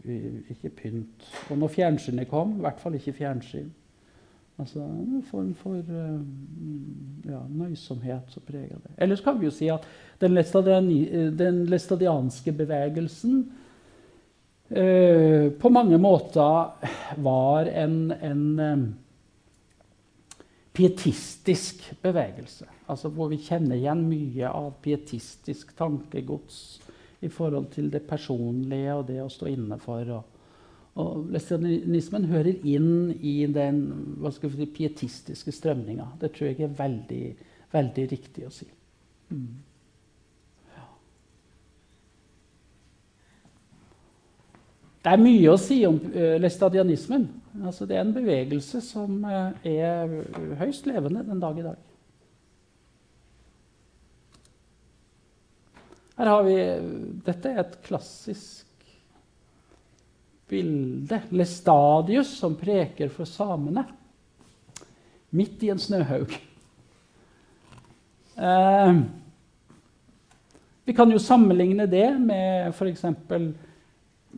ikke 0.51 0.71
pynt. 0.77 1.29
Og 1.51 1.59
når 1.59 1.69
fjernsynet 1.69 2.29
kom, 2.29 2.57
i 2.57 2.61
hvert 2.67 2.81
fall 2.81 2.95
ikke 2.99 3.13
fjernsyn. 3.13 3.71
Altså 4.61 4.79
en 4.85 5.23
form 5.25 5.55
for 5.55 5.79
øh, 5.79 6.21
ja, 7.25 7.39
nøysomhet 7.49 8.21
som 8.29 8.43
preger 8.47 8.77
det. 8.85 8.91
Ellers 8.99 9.21
kan 9.25 9.41
vi 9.41 9.45
jo 9.49 9.51
si 9.51 9.69
at 9.73 9.87
den, 10.21 10.37
den 11.39 11.67
læstadianske 11.67 12.53
bevegelsen 12.53 13.53
øh, 14.71 15.53
på 15.53 15.69
mange 15.69 15.99
måter 15.99 16.77
var 17.17 17.61
en, 17.61 18.13
en 18.13 18.61
pietistisk 20.81 21.85
bevegelse. 22.03 22.67
Altså 22.89 23.13
hvor 23.13 23.29
vi 23.29 23.41
kjenner 23.45 23.77
igjen 23.77 24.07
mye 24.09 24.49
av 24.49 24.73
pietistisk 24.83 25.77
tankegods 25.77 26.81
i 27.21 27.29
forhold 27.29 27.69
til 27.75 27.91
det 27.93 28.07
personlige 28.09 28.95
og 28.97 29.09
det 29.11 29.21
å 29.21 29.31
stå 29.31 29.51
inne 29.53 29.77
for. 29.81 30.09
og 30.17 30.37
og 30.99 31.31
Lestianismen 31.31 32.27
hører 32.31 32.57
inn 32.67 33.13
i 33.23 33.47
den 33.47 33.81
si, 34.21 34.67
pietistiske 34.75 35.53
strømninga. 35.55 36.09
Det 36.21 36.33
tror 36.35 36.51
jeg 36.51 36.67
er 36.67 36.79
veldig, 36.79 37.25
veldig 37.73 38.07
riktig 38.11 38.47
å 38.49 38.55
si. 38.55 38.67
Mm. 39.31 39.51
Det 45.01 45.13
er 45.15 45.23
mye 45.23 45.53
å 45.53 45.61
si 45.61 45.79
om 45.89 45.97
uh, 46.13 46.37
lestadianismen. 46.43 47.23
Altså, 47.59 47.87
det 47.87 47.97
er 47.97 48.05
en 48.05 48.15
bevegelse 48.15 48.81
som 48.85 49.25
uh, 49.27 49.51
er 49.67 50.13
høyst 50.61 50.87
levende 50.87 51.25
den 51.27 51.43
dag 51.43 51.59
i 51.59 51.65
dag. 51.67 51.87
Her 56.21 56.29
har 56.29 56.45
vi, 56.45 56.57
Dette 57.25 57.51
er 57.51 57.63
et 57.63 57.79
klassisk 57.87 58.67
bilde. 60.51 61.23
Lestadius 61.33 62.35
som 62.43 62.59
preker 62.61 63.09
for 63.15 63.29
samene. 63.29 63.87
Midt 65.33 65.63
i 65.65 65.71
en 65.73 65.81
snøhaug. 65.81 66.35
Eh, 68.41 69.01
vi 70.85 70.97
kan 70.97 71.13
jo 71.13 71.23
sammenligne 71.23 71.87
det 71.87 72.09
med 72.21 72.75
f.eks. 72.75 73.05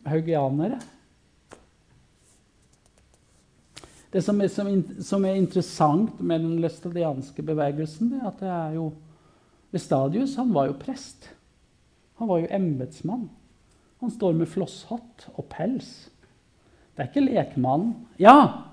haugianere. 0.05 0.79
Det 4.13 4.21
som 4.21 4.41
er, 4.41 4.49
som 5.01 5.23
er, 5.25 5.39
interessant 5.39 6.19
med 6.21 6.43
den 6.43 6.59
lestadianske 6.61 7.41
bevegelsen, 7.41 8.11
er 8.19 8.27
at 8.29 8.41
det 8.43 8.51
er 8.51 8.75
jo 8.77 8.91
Vestadius 9.73 10.35
han 10.37 10.51
var 10.53 10.67
jo 10.69 10.75
prest. 10.77 11.31
Han 12.21 12.29
var 12.29 12.43
jo 12.43 12.51
embetsmann. 12.53 13.23
Han 14.03 14.11
står 14.13 14.35
med 14.37 14.51
flosshatt 14.51 15.25
og 15.33 15.47
pels. 15.49 16.11
Det 16.93 17.01
er 17.01 17.09
ikke 17.09 17.25
lekmannen. 17.25 17.95
Ja! 18.21 18.69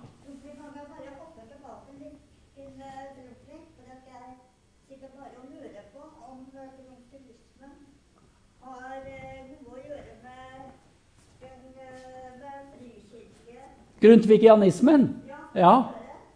Grundtvigianismen? 14.01 15.21
Ja. 15.57 15.75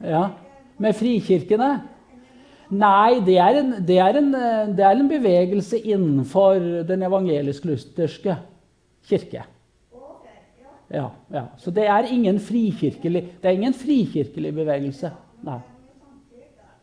ja. 0.02 0.25
Med 0.78 0.97
frikirkene? 0.99 1.73
Nei, 2.75 3.21
det 3.23 3.37
er, 3.38 3.59
en, 3.61 3.75
det, 3.87 3.99
er 4.00 4.18
en, 4.18 4.30
det 4.75 4.85
er 4.85 4.99
en 4.99 5.11
bevegelse 5.11 5.78
innenfor 5.78 6.59
den 6.88 7.04
evangelisk-lutherske 7.06 8.38
kirke. 9.06 9.44
Ja, 10.94 11.11
ja. 11.33 11.44
Så 11.59 11.71
det 11.75 11.87
er 11.90 12.09
ingen 12.12 12.38
frikirkelig, 12.42 13.23
det 13.42 13.50
er 13.50 13.59
ingen 13.59 13.76
frikirkelig 13.76 14.52
bevegelse. 14.56 15.12
Nei. 15.44 15.61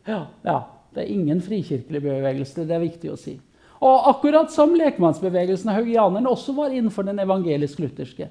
Ja, 0.07 0.25
ja, 0.45 0.57
det 0.95 1.03
er 1.03 1.13
ingen 1.13 1.41
frikirkelig 1.43 2.01
bevegelse. 2.03 2.65
Det 2.67 2.75
er 2.75 2.83
viktig 2.83 3.11
å 3.11 3.19
si. 3.19 3.35
Og 3.81 4.09
akkurat 4.11 4.51
som 4.53 4.73
lekmannsbevegelsen 4.77 5.71
og 5.71 5.79
haugianerne 5.79 6.29
også 6.29 6.53
var 6.57 6.73
innenfor 6.73 7.07
den 7.07 7.21
evangelisk-lutherske. 7.23 8.27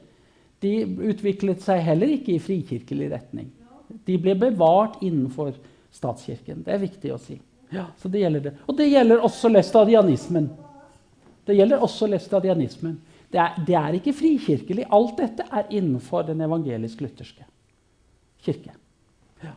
De 0.62 0.74
utviklet 1.10 1.62
seg 1.64 1.80
heller 1.82 2.12
ikke 2.14 2.36
i 2.36 2.42
frikirkelig 2.42 3.08
retning. 3.14 3.48
De 4.06 4.16
ble 4.18 4.34
bevart 4.38 5.00
innenfor 5.02 5.54
statskirken. 5.94 6.64
Det 6.66 6.74
er 6.74 6.82
viktig 6.82 7.12
å 7.14 7.20
si. 7.20 7.38
Ja, 7.70 7.86
så 7.98 8.10
det 8.10 8.22
gjelder 8.22 8.48
det. 8.48 8.56
Og 8.66 8.76
det 8.78 8.88
gjelder 8.90 9.22
også 9.26 9.50
lestadianismen. 9.50 10.50
Det 11.46 11.54
gjelder 11.58 11.82
også 11.82 12.08
lestadianismen. 12.10 12.98
Det 13.30 13.38
er, 13.38 13.58
det 13.66 13.76
er 13.78 13.96
ikke 13.98 14.14
frikirkelig. 14.14 14.88
Alt 14.90 15.20
dette 15.22 15.46
er 15.46 15.70
innenfor 15.70 16.26
den 16.26 16.42
evangelisk-lutherske 16.42 17.46
kirke. 18.42 18.74
Ja. 19.44 19.54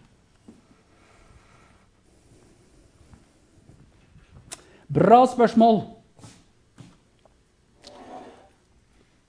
Bra 4.94 5.24
spørsmål. 5.32 5.82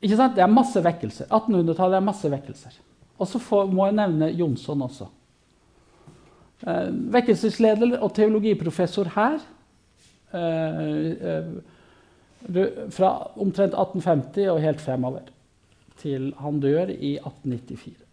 Ikke 0.05 0.19
sant? 0.21 0.37
Det 0.37 0.45
er 0.45 0.53
masse 0.53 0.83
vekkelser. 0.85 1.31
1800-tallet 1.33 1.97
er 1.97 2.05
masse 2.05 2.29
vekkelser. 2.29 2.77
Og 3.19 3.29
så 3.31 3.41
må 3.71 3.87
jeg 3.87 3.97
nevne 3.99 4.33
Jonsson 4.35 4.83
også. 4.83 5.07
Eh, 6.67 6.91
vekkelsesleder 7.15 7.99
og 8.01 8.15
teologiprofessor 8.17 9.13
her. 9.15 9.39
Eh, 10.35 11.11
eh, 11.31 11.53
fra 12.93 13.11
omtrent 13.41 13.75
1850 13.75 14.51
og 14.53 14.61
helt 14.61 14.83
fremover 14.83 15.31
til 16.01 16.33
han 16.41 16.59
dør 16.61 16.91
i 16.91 17.15
1894. 17.17 18.05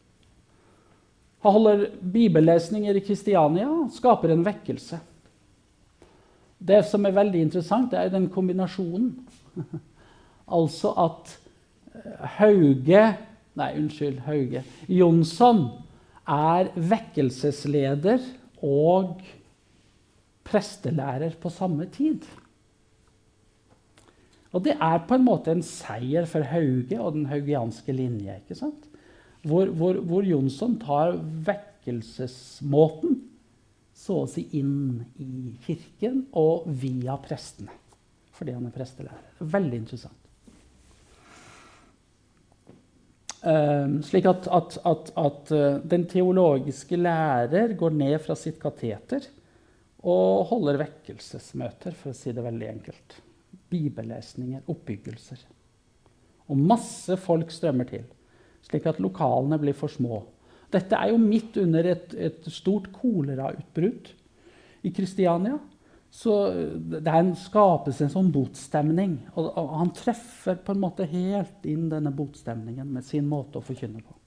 Han 1.41 1.55
holder 1.57 1.87
bibellesninger 2.13 2.95
i 2.95 3.03
Kristiania, 3.03 3.67
skaper 3.91 4.31
en 4.31 4.45
vekkelse. 4.45 4.99
Det 6.61 6.83
som 6.85 7.05
er 7.05 7.15
veldig 7.15 7.41
interessant, 7.41 7.93
er 7.97 8.11
den 8.13 8.29
kombinasjonen. 8.29 9.15
altså 10.57 10.93
at 11.01 11.33
eh, 11.95 12.27
Hauge 12.37 13.03
Nei, 13.59 13.71
unnskyld. 13.79 14.21
Hauge. 14.27 14.63
Jonsson 14.87 15.65
er 16.31 16.69
vekkelsesleder 16.75 18.23
og 18.63 19.23
prestelærer 20.47 21.35
på 21.41 21.51
samme 21.53 21.87
tid. 21.91 22.23
Og 24.51 24.63
det 24.65 24.75
er 24.75 25.03
på 25.07 25.15
en 25.15 25.25
måte 25.25 25.53
en 25.53 25.63
seier 25.63 26.27
for 26.27 26.43
Hauge 26.51 26.99
og 26.99 27.15
den 27.15 27.27
haugianske 27.31 27.95
linje. 27.95 28.39
ikke 28.41 28.57
sant? 28.59 28.87
Hvor, 29.47 29.71
hvor, 29.73 29.99
hvor 30.05 30.27
Jonsson 30.27 30.75
tar 30.79 31.15
vekkelsesmåten 31.47 33.21
så 34.01 34.23
å 34.23 34.29
si 34.29 34.47
inn 34.57 35.03
i 35.21 35.53
kirken 35.65 36.25
og 36.37 36.65
via 36.81 37.15
prestene. 37.21 37.73
Fordi 38.33 38.55
han 38.55 38.65
er 38.65 38.73
prestelærer. 38.73 39.29
Veldig 39.39 39.77
interessant. 39.77 40.17
Eh, 42.89 43.30
slik 44.05 44.27
at, 44.29 44.45
at, 44.53 44.77
at, 44.85 45.11
at 45.17 45.51
eh, 45.55 45.79
den 45.89 46.05
teologiske 46.09 46.97
lærer 46.99 47.73
går 47.77 47.95
ned 47.97 48.19
fra 48.21 48.35
sitt 48.37 48.59
kateter 48.61 49.25
og 50.01 50.47
holder 50.49 50.79
vekkelsesmøter, 50.81 51.95
for 51.97 52.11
å 52.11 52.17
si 52.17 52.33
det 52.33 52.43
veldig 52.45 52.67
enkelt. 52.69 53.17
Bibellesninger, 53.71 54.63
oppbyggelser. 54.69 55.41
Og 56.51 56.57
masse 56.57 57.17
folk 57.21 57.53
strømmer 57.53 57.89
til, 57.89 58.05
slik 58.65 58.87
at 58.89 59.01
lokalene 59.01 59.59
blir 59.61 59.77
for 59.77 59.93
små. 59.93 60.23
Dette 60.71 60.97
er 60.97 61.11
jo 61.11 61.19
midt 61.21 61.57
under 61.61 61.89
et, 61.93 62.13
et 62.15 62.49
stort 62.53 62.89
kolerautbrudd 62.95 64.09
i 64.87 64.93
Kristiania. 64.95 65.57
Så 66.11 66.33
det 66.75 67.07
en, 67.07 67.31
skapes 67.39 68.01
en 68.03 68.11
sånn 68.11 68.31
botstemning. 68.35 69.15
Og, 69.31 69.45
og, 69.47 69.69
han 69.79 69.93
treffer 69.95 70.57
på 70.59 70.75
en 70.75 70.81
måte 70.83 71.07
helt 71.07 71.67
inn 71.71 71.87
denne 71.91 72.11
botstemningen 72.13 72.89
med 72.91 73.07
sin 73.07 73.29
måte 73.31 73.61
å 73.61 73.65
forkynne 73.65 74.03
på. 74.03 74.17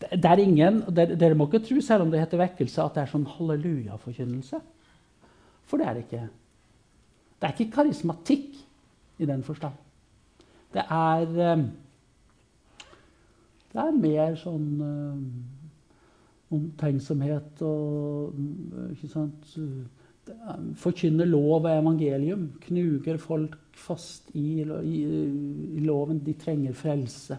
Det, 0.00 0.14
det 0.14 0.30
er 0.30 0.44
ingen, 0.44 0.80
dere, 0.94 1.18
dere 1.18 1.36
må 1.36 1.48
ikke 1.50 1.64
tro, 1.66 1.82
selv 1.84 2.06
om 2.06 2.14
det 2.14 2.22
heter 2.22 2.40
vekkelse, 2.40 2.84
at 2.84 2.94
det 2.96 3.02
er 3.02 3.10
sånn 3.10 3.26
halleluja-forkynnelse. 3.34 4.62
For 5.66 5.82
det 5.82 5.88
er 5.88 5.98
det 5.98 6.06
ikke. 6.06 6.24
Det 7.40 7.48
er 7.48 7.56
ikke 7.56 7.74
karismatikk 7.74 8.58
i 9.20 9.28
den 9.28 9.42
forstand. 9.44 9.74
Det 10.70 10.86
er 10.86 11.26
eh, 11.50 11.62
Det 13.70 13.78
er 13.82 13.98
mer 13.98 14.36
sånn 14.38 14.70
eh, 14.82 16.54
omtenksomhet 16.54 17.60
og 17.62 18.38
ikke 18.94 19.10
sant, 19.10 19.52
forkynner 20.80 21.28
lov 21.28 21.64
og 21.64 21.70
evangelium. 21.72 22.48
Knuger 22.66 23.18
folk 23.20 23.56
fast 23.76 24.30
i, 24.36 24.62
i, 24.62 24.96
i, 25.76 25.82
loven. 25.84 26.20
De 26.24 26.34
trenger 26.38 26.76
frelse. 26.76 27.38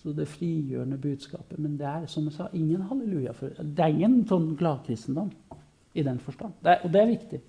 Så 0.00 0.14
det 0.16 0.28
frigjørende 0.32 0.96
budskapet. 1.00 1.58
Men 1.58 1.76
det 1.78 1.86
er 1.88 2.06
som 2.08 2.28
jeg 2.28 2.36
sa, 2.36 2.48
ingen 2.56 2.86
halleluja. 2.88 3.34
For, 3.36 3.52
det 3.60 3.84
er 3.84 3.94
ingen 3.94 4.22
sånn 4.28 4.54
gladkristendom 4.58 5.32
i 5.92 6.04
den 6.06 6.20
forstand. 6.22 6.56
Det 6.64 6.76
er, 6.76 6.84
og 6.84 6.94
det 6.94 7.02
er 7.02 7.10
viktig. 7.10 7.40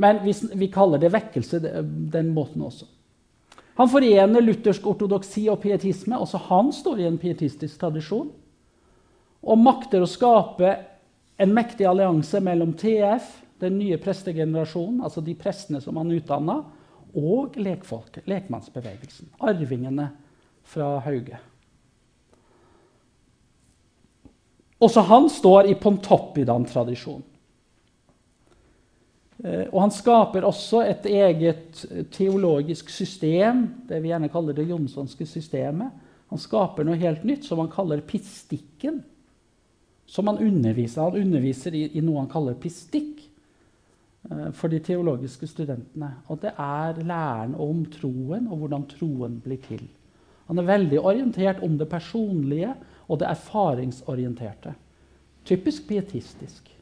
Men 0.00 0.22
vi, 0.24 0.34
vi 0.58 0.70
kaller 0.72 1.02
det 1.02 1.12
vekkelse 1.12 1.60
den 1.60 2.32
måten 2.34 2.64
også. 2.66 2.88
Han 3.80 3.88
forener 3.88 4.44
luthersk 4.44 4.86
ortodoksi 4.90 5.46
og 5.48 5.62
pietisme. 5.62 6.18
Også 6.18 6.40
han 6.50 6.72
står 6.74 7.00
i 7.00 7.08
en 7.08 7.18
pietistisk 7.20 7.80
tradisjon. 7.80 8.28
Og 9.40 9.60
makter 9.60 10.02
å 10.02 10.10
skape 10.10 10.74
en 11.40 11.54
mektig 11.56 11.86
allianse 11.88 12.40
mellom 12.44 12.74
TF, 12.76 13.28
den 13.60 13.78
nye 13.78 13.98
prestegenerasjonen, 14.00 15.02
altså 15.04 15.22
de 15.24 15.36
prestene 15.38 15.80
som 15.84 15.98
han 16.00 16.12
utdanna, 16.14 16.60
og 17.16 17.56
lekfolket, 17.58 18.28
lekmannsbevegelsen. 18.30 19.32
Arvingene 19.42 20.10
fra 20.70 20.98
Hauge. 21.04 21.40
Også 24.80 25.02
han 25.04 25.26
står 25.28 25.68
i 25.68 25.74
Pontoppidan-tradisjonen. 25.76 27.26
Eh, 29.44 29.66
og 29.72 29.78
han 29.82 29.92
skaper 29.92 30.44
også 30.44 30.82
et 30.84 31.06
eget 31.08 31.82
teologisk 32.12 32.92
system, 32.92 33.66
det 33.88 34.00
vi 34.02 34.12
gjerne 34.12 34.30
kaller 34.32 34.56
det 34.56 34.68
jonssonske 34.68 35.26
systemet. 35.28 35.92
Han 36.30 36.40
skaper 36.40 36.86
noe 36.86 37.00
helt 37.00 37.24
nytt 37.26 37.48
som 37.48 37.60
han 37.62 37.72
kaller 37.72 38.04
pistikken. 38.06 39.00
Som 40.10 40.30
han 40.30 40.40
underviser. 40.42 41.08
Han 41.08 41.26
underviser 41.26 41.74
i, 41.74 41.86
i 41.98 42.04
noe 42.04 42.22
han 42.22 42.30
kaller 42.30 42.58
pistikk. 42.60 43.24
Eh, 44.28 44.52
for 44.52 44.68
de 44.68 44.78
teologiske 44.78 45.46
studentene. 45.46 46.14
Og 46.28 46.42
det 46.42 46.52
er 46.58 47.02
læren 47.02 47.54
om 47.54 47.84
troen 47.84 48.48
og 48.48 48.56
hvordan 48.58 48.86
troen 48.90 49.40
blir 49.40 49.60
til. 49.64 49.88
Han 50.46 50.58
er 50.58 50.68
veldig 50.68 51.00
orientert 51.00 51.62
om 51.62 51.78
det 51.78 51.88
personlige 51.88 52.74
og 53.08 53.20
det 53.20 53.28
erfaringsorienterte. 53.28 54.74
Typisk 55.44 55.88
pietistisk. 55.88 56.76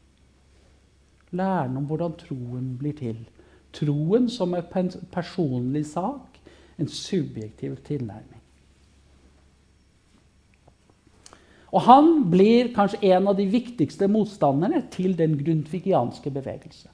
Læren 1.31 1.77
om 1.77 1.85
hvordan 1.85 2.17
troen 2.19 2.77
blir 2.79 2.93
til. 2.93 3.29
Troen 3.73 4.29
som 4.29 4.55
en 4.55 4.91
personlig 5.13 5.87
sak, 5.87 6.41
en 6.79 6.89
subjektiv 6.89 7.77
tilnærming. 7.77 8.43
Og 11.73 11.83
han 11.83 12.31
blir 12.31 12.73
kanskje 12.75 13.13
en 13.13 13.29
av 13.29 13.37
de 13.37 13.45
viktigste 13.47 14.09
motstanderne 14.09 14.87
til 14.91 15.19
den 15.19 15.37
grundtvigianske 15.37 16.31
bevegelse. 16.31 16.89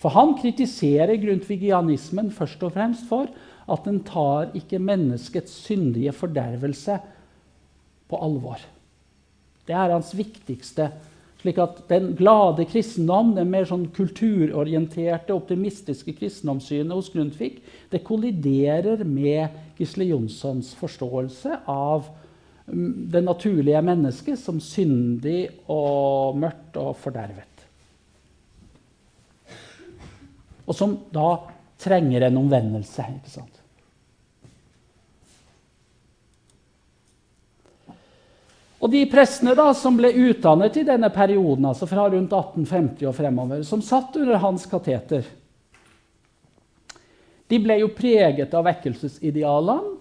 For 0.00 0.14
han 0.16 0.34
kritiserer 0.40 1.18
grundtvigianismen 1.20 2.30
først 2.32 2.62
og 2.64 2.72
fremst 2.76 3.08
for 3.10 3.28
at 3.70 3.86
den 3.86 4.00
tar 4.06 4.54
ikke 4.56 4.80
menneskets 4.82 5.52
syndige 5.66 6.14
fordervelse 6.16 6.96
på 8.10 8.20
alvor. 8.24 8.62
Det 9.68 9.76
er 9.76 9.92
hans 9.94 10.14
viktigste. 10.16 10.90
slik 11.40 11.58
at 11.58 11.88
Den 11.88 12.14
glade 12.16 12.64
kristendom, 12.68 13.34
det 13.34 13.46
mer 13.46 13.64
sånn 13.64 13.86
kulturorienterte, 13.96 15.32
optimistiske 15.32 16.12
kristendomssynet 16.12 16.92
hos 16.92 17.08
Grundtvig, 17.08 17.62
det 17.90 18.04
kolliderer 18.04 19.04
med 19.04 19.48
Gisle 19.78 20.04
Jonssons 20.10 20.74
forståelse 20.76 21.62
av 21.66 22.10
mm, 22.66 23.08
det 23.12 23.24
naturlige 23.24 23.80
mennesket 23.80 24.38
som 24.38 24.60
syndig 24.60 25.48
og 25.68 26.36
mørkt 26.36 26.76
og 26.76 26.92
fordervet. 27.00 27.49
Og 30.70 30.76
som 30.76 30.94
da 31.10 31.32
trenger 31.80 32.28
en 32.28 32.38
omvendelse. 32.38 33.06
ikke 33.18 33.32
sant? 33.32 33.56
Og 38.80 38.88
de 38.88 39.02
prestene 39.12 39.52
da, 39.58 39.66
som 39.76 39.98
ble 39.98 40.08
utdannet 40.30 40.78
i 40.80 40.86
denne 40.88 41.10
perioden, 41.12 41.66
altså 41.68 41.88
fra 41.90 42.06
rundt 42.08 42.32
1850 42.32 43.10
og 43.10 43.16
fremover, 43.18 43.64
som 43.66 43.82
satt 43.84 44.16
under 44.16 44.40
hans 44.40 44.64
kateter, 44.70 45.26
de 47.50 47.58
ble 47.58 47.80
jo 47.82 47.90
preget 47.92 48.54
av 48.54 48.64
vekkelsesidealene 48.68 49.98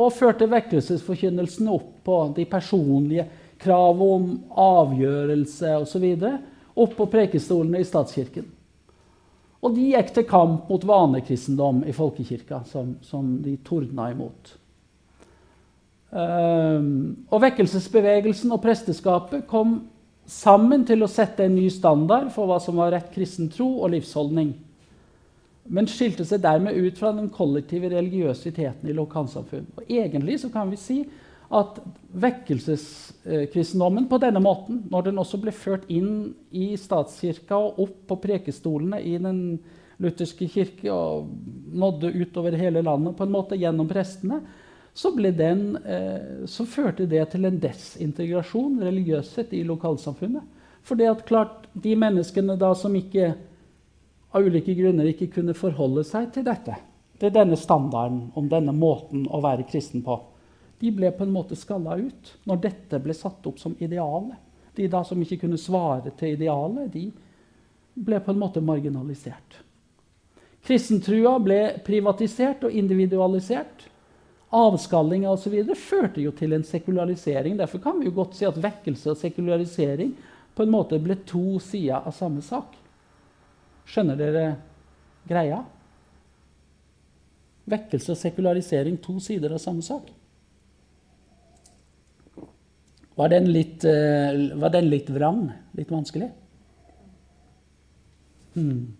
og 0.00 0.14
førte 0.14 0.46
vekkelsesforkynnelsen 0.52 1.70
opp 1.72 1.88
på 2.06 2.16
de 2.36 2.44
personlige 2.46 3.24
krav 3.60 3.98
om 4.04 4.28
avgjørelse 4.52 5.72
osv. 5.80 6.06
opp 6.76 6.96
på 6.96 7.06
prekestolene 7.10 7.80
i 7.80 7.88
statskirken. 7.88 8.46
Og 9.60 9.74
de 9.76 9.90
gikk 9.92 10.14
til 10.16 10.24
kamp 10.28 10.70
mot 10.72 10.84
vanekristendom 10.88 11.82
i 11.88 11.92
folkekirka, 11.92 12.62
som, 12.68 12.94
som 13.04 13.36
de 13.44 13.58
tordna 13.64 14.08
imot. 14.12 14.54
Um, 16.10 17.26
og 17.30 17.42
vekkelsesbevegelsen 17.44 18.50
og 18.50 18.62
presteskapet 18.64 19.44
kom 19.50 19.76
sammen 20.30 20.82
til 20.86 21.04
å 21.04 21.10
sette 21.10 21.44
en 21.46 21.54
ny 21.54 21.68
standard 21.70 22.32
for 22.34 22.50
hva 22.50 22.56
som 22.62 22.80
var 22.80 22.90
rett 22.94 23.12
kristen 23.14 23.50
tro 23.52 23.68
og 23.84 23.92
livsholdning, 23.94 24.50
men 25.70 25.88
skilte 25.90 26.24
seg 26.26 26.42
dermed 26.42 26.74
ut 26.74 26.98
fra 26.98 27.12
den 27.14 27.28
kollektive 27.30 27.92
religiøsiteten 27.92 28.90
i 28.90 28.96
lokalsamfunn. 28.96 29.68
Og 29.76 29.92
egentlig 29.92 30.40
så 30.42 30.50
kan 30.50 30.70
vi 30.72 30.80
si 30.80 30.98
at 31.50 31.80
vekkelseskristendommen 32.22 34.06
på 34.10 34.20
denne 34.22 34.42
måten, 34.42 34.84
når 34.90 35.08
den 35.08 35.18
også 35.18 35.40
ble 35.42 35.52
ført 35.54 35.88
inn 35.90 36.30
i 36.54 36.76
statskirka 36.78 37.58
og 37.58 37.80
opp 37.82 37.96
på 38.10 38.18
prekestolene 38.22 39.00
i 39.02 39.16
den 39.18 39.58
lutherske 40.00 40.46
kirke 40.48 40.92
og 40.94 41.26
nådde 41.74 42.12
utover 42.22 42.54
hele 42.56 42.84
landet 42.86 43.16
på 43.18 43.26
en 43.26 43.34
måte 43.34 43.58
gjennom 43.58 43.90
prestene, 43.90 44.40
så, 44.94 45.10
den, 45.16 45.76
eh, 45.86 46.46
så 46.46 46.66
førte 46.66 47.06
det 47.06 47.24
til 47.32 47.46
en 47.46 47.58
desintegrasjon, 47.62 48.80
religiøshet, 48.82 49.52
i 49.54 49.62
lokalsamfunnet. 49.66 50.42
For 50.82 50.98
det 50.98 51.10
at 51.10 51.26
klart, 51.26 51.68
de 51.74 51.94
menneskene 51.98 52.56
da 52.58 52.72
som 52.74 52.94
ikke 52.96 53.34
av 54.30 54.46
ulike 54.46 54.74
grunner 54.78 55.10
ikke 55.10 55.30
kunne 55.34 55.54
forholde 55.54 56.04
seg 56.06 56.30
til 56.34 56.46
dette, 56.46 56.78
til 57.20 57.32
denne 57.34 57.58
standarden 57.58 58.28
om 58.38 58.48
denne 58.50 58.74
måten 58.74 59.26
å 59.30 59.42
være 59.44 59.66
kristen 59.70 60.02
på, 60.06 60.16
de 60.80 60.90
ble 60.96 61.10
på 61.12 61.26
en 61.26 61.32
måte 61.32 61.56
skalla 61.58 61.98
ut 62.00 62.34
når 62.48 62.62
dette 62.64 63.00
ble 63.04 63.14
satt 63.16 63.46
opp 63.46 63.58
som 63.60 63.76
idealet. 63.78 64.38
De 64.76 64.86
da 64.88 65.02
som 65.04 65.20
ikke 65.20 65.42
kunne 65.42 65.58
svare 65.60 66.12
til 66.16 66.36
idealet, 66.38 66.88
de 66.94 67.10
ble 68.00 68.20
på 68.24 68.32
en 68.32 68.40
måte 68.40 68.62
marginalisert. 68.64 69.58
Kristentrua 70.64 71.34
ble 71.42 71.60
privatisert 71.84 72.64
og 72.64 72.76
individualisert. 72.76 73.86
Avskallinga 74.50 75.30
osv. 75.30 75.54
førte 75.78 76.22
jo 76.24 76.32
til 76.36 76.56
en 76.56 76.64
sekularisering. 76.66 77.58
Derfor 77.58 77.82
kan 77.82 78.00
vi 78.00 78.08
jo 78.08 78.16
godt 78.16 78.38
si 78.38 78.46
at 78.48 78.58
vekkelse 78.60 79.12
og 79.12 79.20
sekularisering 79.20 80.14
på 80.56 80.64
en 80.64 80.72
måte 80.72 80.98
ble 81.02 81.16
to 81.28 81.60
sider 81.62 82.00
av 82.00 82.14
samme 82.16 82.42
sak. 82.44 82.72
Skjønner 83.90 84.18
dere 84.18 84.46
greia? 85.28 85.60
Vekkelse 87.70 88.14
og 88.14 88.18
sekularisering, 88.18 88.96
to 89.02 89.18
sider 89.22 89.54
av 89.54 89.62
samme 89.62 89.84
sak. 89.86 90.08
Var 93.18 93.32
den 93.32 93.50
litt, 93.52 93.84
uh, 93.84 94.58
var 94.60 94.72
den 94.74 94.90
litt 94.92 95.10
vrang? 95.10 95.48
Litt 95.76 95.90
vanskelig? 95.92 96.30
Hmm. 98.54 98.96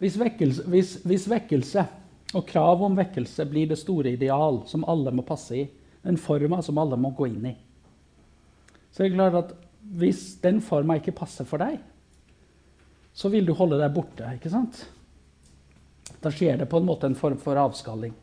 Hvis, 0.00 0.16
vekkelse, 0.20 0.68
hvis, 0.72 0.94
hvis 1.04 1.26
vekkelse, 1.30 1.86
Og 2.30 2.44
krav 2.46 2.78
om 2.86 2.94
vekkelse 2.94 3.42
blir 3.50 3.66
det 3.66 3.80
store 3.80 4.12
ideal 4.14 4.60
som 4.70 4.84
alle 4.86 5.10
må 5.10 5.24
passe 5.26 5.56
i. 5.58 5.64
Den 6.06 6.14
forma 6.14 6.60
som 6.62 6.78
alle 6.78 6.94
må 6.94 7.10
gå 7.10 7.26
inn 7.26 7.48
i. 7.50 7.56
Så 8.94 9.02
er 9.02 9.08
det 9.08 9.16
klart 9.16 9.38
at 9.40 9.50
hvis 9.98 10.36
den 10.42 10.60
forma 10.62 11.00
ikke 11.00 11.16
passer 11.16 11.48
for 11.48 11.58
deg, 11.58 11.80
så 13.12 13.28
vil 13.32 13.48
du 13.48 13.52
holde 13.58 13.80
deg 13.80 13.90
borte. 13.94 14.30
ikke 14.36 14.52
sant? 14.52 14.84
Da 16.22 16.30
skjer 16.30 16.60
det 16.60 16.68
på 16.70 16.78
en 16.78 16.86
måte 16.86 17.10
en 17.10 17.18
form 17.18 17.38
for 17.40 17.58
avskalling. 17.58 18.14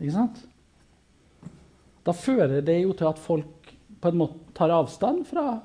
Ikke 0.00 0.14
sant? 0.14 0.42
Da 2.04 2.12
fører 2.16 2.60
det 2.64 2.80
jo 2.82 2.92
til 2.96 3.08
at 3.08 3.20
folk 3.20 3.72
på 4.04 4.10
en 4.12 4.20
måte 4.20 4.52
tar 4.56 4.72
avstand 4.74 5.24
fra, 5.28 5.60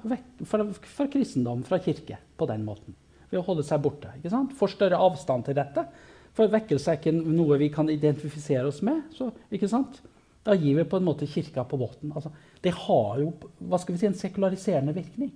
fra, 0.47 0.65
fra 0.71 1.07
kristendom, 1.11 1.65
fra 1.67 1.81
kirke, 1.83 2.17
på 2.39 2.47
den 2.47 2.63
måten. 2.67 2.95
Ved 3.29 3.41
å 3.41 3.45
holde 3.45 3.65
seg 3.67 3.81
borte. 3.83 4.13
ikke 4.17 4.31
sant? 4.31 4.55
Får 4.57 4.73
større 4.77 5.01
avstand 5.03 5.45
til 5.45 5.57
dette. 5.57 5.83
For 6.37 6.51
vekkelse 6.51 6.93
er 6.93 7.01
ikke 7.01 7.13
noe 7.17 7.59
vi 7.59 7.67
kan 7.73 7.89
identifisere 7.91 8.63
oss 8.69 8.79
med. 8.85 9.03
Så, 9.13 9.27
ikke 9.51 9.69
sant? 9.69 9.99
Da 10.47 10.55
gir 10.55 10.79
vi 10.79 10.87
på 10.87 10.97
en 10.97 11.05
måte 11.05 11.27
kirka 11.29 11.65
på 11.67 11.77
båten. 11.77 12.13
Altså, 12.15 12.31
det 12.63 12.73
har 12.87 13.19
jo 13.19 13.33
hva 13.59 13.79
skal 13.81 13.95
vi 13.95 14.01
si, 14.01 14.07
en 14.07 14.17
sekulariserende 14.17 14.95
virkning. 14.95 15.33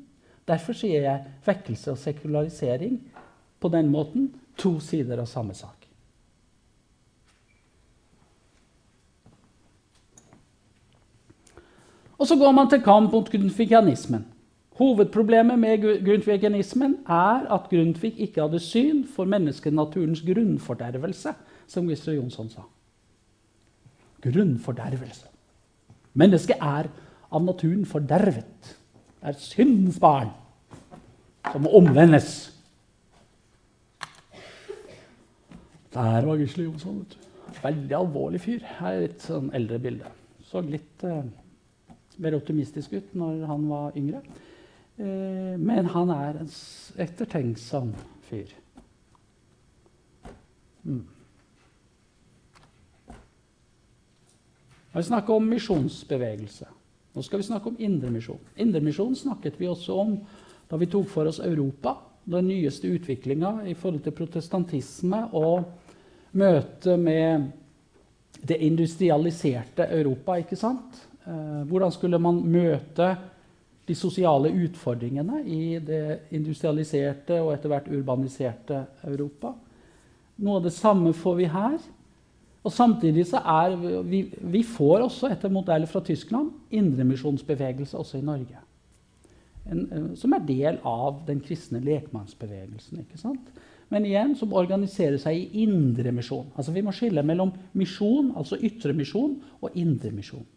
Derfor 0.48 0.76
sier 0.76 1.06
jeg 1.06 1.36
vekkelse 1.46 1.94
og 1.94 2.00
sekularisering 2.00 2.98
på 3.60 3.72
den 3.72 3.92
måten 3.92 4.32
to 4.60 4.78
sider 4.84 5.22
av 5.24 5.30
samme 5.30 5.56
sak. 5.56 5.83
Og 12.24 12.28
så 12.28 12.38
går 12.40 12.54
man 12.56 12.70
til 12.72 12.80
kamp 12.80 13.12
mot 13.12 13.28
grundtvigianismen. 13.28 14.22
Hovedproblemet 14.80 15.60
med 15.60 15.82
grundtvigianismen 16.06 16.94
er 17.06 17.44
at 17.52 17.68
Grundtvig 17.70 18.14
ikke 18.18 18.42
hadde 18.42 18.62
syn 18.64 19.02
for 19.16 19.28
menneskenaturens 19.28 20.22
grunnfordervelse, 20.24 21.34
som 21.68 21.90
Gisle 21.90 22.16
Jonsson 22.16 22.50
sa. 22.50 22.64
Grunnfordervelse. 24.24 25.28
Mennesket 26.14 26.56
er 26.62 26.88
av 27.32 27.44
naturen 27.44 27.86
fordervet. 27.86 28.72
Det 29.20 29.34
er 29.34 29.44
syndens 29.44 30.00
barn 30.00 30.32
som 31.52 31.68
må 31.68 31.76
omvendes. 31.76 32.34
Der 35.94 36.26
var 36.26 36.40
Gisle 36.40 36.72
Jonsson. 36.72 37.06
Veldig 37.64 37.96
alvorlig 38.00 38.42
fyr. 38.42 38.64
Her 38.80 38.94
er 38.96 39.08
et 39.12 39.22
sånn 39.28 39.52
eldre 39.54 39.84
bilde. 39.84 40.20
Så 40.48 40.64
litt 40.64 41.04
eh, 41.04 41.26
mer 42.18 42.36
optimistisk 42.38 42.94
ut 42.94 43.16
når 43.18 43.46
han 43.50 43.66
var 43.70 43.98
yngre. 43.98 44.22
Eh, 44.98 45.56
men 45.58 45.90
han 45.90 46.12
er 46.14 46.44
en 46.44 46.52
ettertenksom 47.02 47.94
fyr. 48.30 48.52
Mm. 50.84 51.04
Når 54.94 55.02
vi 55.02 55.08
snakker 55.08 55.34
om 55.34 55.46
misjonsbevegelse 55.48 56.66
Nå 57.14 57.22
skal 57.22 57.40
vi 57.40 57.46
snakke 57.46 57.70
om 57.70 57.76
indremisjon. 57.78 58.40
Indremisjon 58.58 59.16
snakket 59.16 59.60
vi 59.62 59.68
også 59.70 59.94
om 60.02 60.16
da 60.70 60.80
vi 60.82 60.88
tok 60.90 61.06
for 61.12 61.30
oss 61.30 61.38
Europa. 61.46 61.94
Den 62.26 62.48
nyeste 62.50 62.90
utviklinga 62.90 63.68
i 63.70 63.76
forhold 63.78 64.02
til 64.02 64.16
protestantisme 64.18 65.20
og 65.38 65.68
møtet 66.34 66.98
med 67.00 67.52
det 68.42 68.58
industrialiserte 68.66 69.86
Europa. 69.94 70.40
ikke 70.42 70.58
sant? 70.58 71.04
Eh, 71.28 71.62
hvordan 71.70 71.94
skulle 71.96 72.20
man 72.20 72.42
møte 72.44 73.14
de 73.88 73.96
sosiale 73.96 74.52
utfordringene 74.64 75.42
i 75.44 75.80
det 75.84 76.30
industrialiserte 76.36 77.42
og 77.44 77.52
etter 77.56 77.72
hvert 77.72 77.90
urbaniserte 77.92 78.86
Europa. 79.10 79.52
Noe 80.44 80.60
av 80.60 80.68
det 80.68 80.74
samme 80.76 81.12
får 81.16 81.36
vi 81.40 81.50
her. 81.52 81.76
Og 82.64 82.72
samtidig 82.72 83.26
så 83.28 83.42
er 83.44 83.76
vi, 84.08 84.24
vi 84.40 84.62
får 84.64 85.04
også, 85.04 85.28
etter 85.34 85.52
modell 85.52 85.84
fra 85.90 86.00
Tyskland, 86.06 86.54
indremisjonsbevegelse 86.72 88.00
også 88.00 88.22
i 88.22 88.24
Norge. 88.24 88.62
En, 89.68 90.14
som 90.20 90.32
er 90.36 90.48
del 90.48 90.80
av 90.88 91.22
den 91.28 91.42
kristne 91.44 91.84
lekmannsbevegelsen. 91.84 93.04
ikke 93.04 93.20
sant? 93.20 93.52
Men 93.92 94.08
igjen 94.08 94.32
som 94.40 94.56
organiserer 94.56 95.20
seg 95.20 95.38
i 95.38 95.64
indremisjon. 95.66 96.54
Altså 96.56 96.72
vi 96.72 96.84
må 96.84 96.96
skille 96.96 97.24
mellom 97.24 97.52
misjon, 97.76 98.32
altså 98.40 98.58
ytre 98.64 98.96
misjon, 98.96 99.36
og 99.60 99.76
indremisjon. 99.76 100.48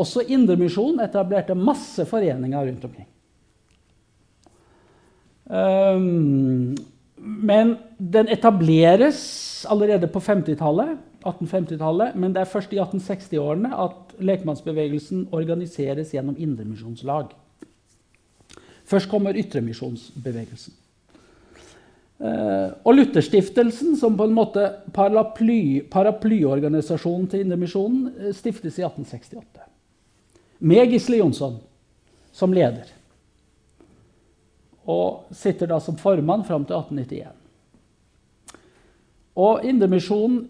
Også 0.00 0.24
Indremisjonen 0.24 1.02
etablerte 1.04 1.56
masse 1.58 2.06
foreninger 2.08 2.66
rundt 2.68 2.84
omkring. 2.88 3.08
Um, 5.52 6.74
men 7.22 7.74
den 7.98 8.30
etableres 8.32 9.66
allerede 9.70 10.08
på 10.08 10.20
50-tallet, 10.22 10.96
1850-tallet, 11.26 12.16
men 12.16 12.32
det 12.34 12.42
er 12.42 12.50
først 12.50 12.72
i 12.72 12.80
1860-årene 12.80 13.70
at 13.84 14.14
lekmannsbevegelsen 14.18 15.28
organiseres 15.32 16.14
gjennom 16.14 16.38
indremisjonslag. 16.38 17.34
Først 18.88 19.10
kommer 19.10 19.36
ytremisjonsbevegelsen. 19.38 20.78
Uh, 22.22 22.70
og 22.86 22.94
Lutherstiftelsen, 22.94 23.96
som 23.98 24.16
på 24.16 24.28
en 24.28 24.34
måte 24.34 24.68
paraply, 24.94 25.82
paraplyorganisasjonen 25.90 27.26
til 27.28 27.42
Indremisjonen, 27.42 28.12
eh, 28.14 28.34
stiftes 28.34 28.78
i 28.78 28.84
1868 28.86 29.71
med 30.62 30.92
Gisle 30.94 31.18
Jonsson 31.18 31.58
som 32.32 32.54
leder. 32.54 32.88
Og 34.88 35.28
sitter 35.34 35.70
da 35.70 35.78
som 35.82 35.98
formann 35.98 36.44
fram 36.46 36.64
til 36.66 36.78
1891. 36.78 37.38
Og 39.42 39.64
Indremisjonen 39.66 40.44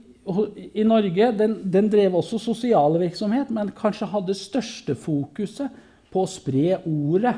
i 0.75 0.85
Norge 0.87 1.31
den, 1.35 1.57
den, 1.72 1.88
drev 1.90 2.14
også 2.18 2.38
sosial 2.38 2.98
virksomhet, 3.01 3.51
men 3.51 3.72
kanskje 3.75 4.11
hadde 4.11 4.37
største 4.38 4.94
fokuset 4.98 5.72
på 6.12 6.22
å 6.22 6.31
spre 6.31 6.77
ordet. 6.87 7.35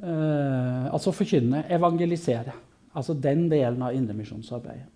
Eh, 0.00 0.86
altså 0.92 1.12
forkynne, 1.16 1.66
evangelisere. 1.72 2.54
Altså 2.96 3.16
den 3.18 3.46
delen 3.52 3.82
av 3.84 3.96
indremisjonsarbeidet. 3.96 4.88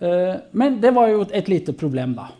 Eh, 0.00 0.34
men 0.58 0.80
det 0.82 0.92
var 0.96 1.12
jo 1.12 1.22
et 1.30 1.48
lite 1.50 1.76
problem, 1.78 2.16
da. 2.18 2.30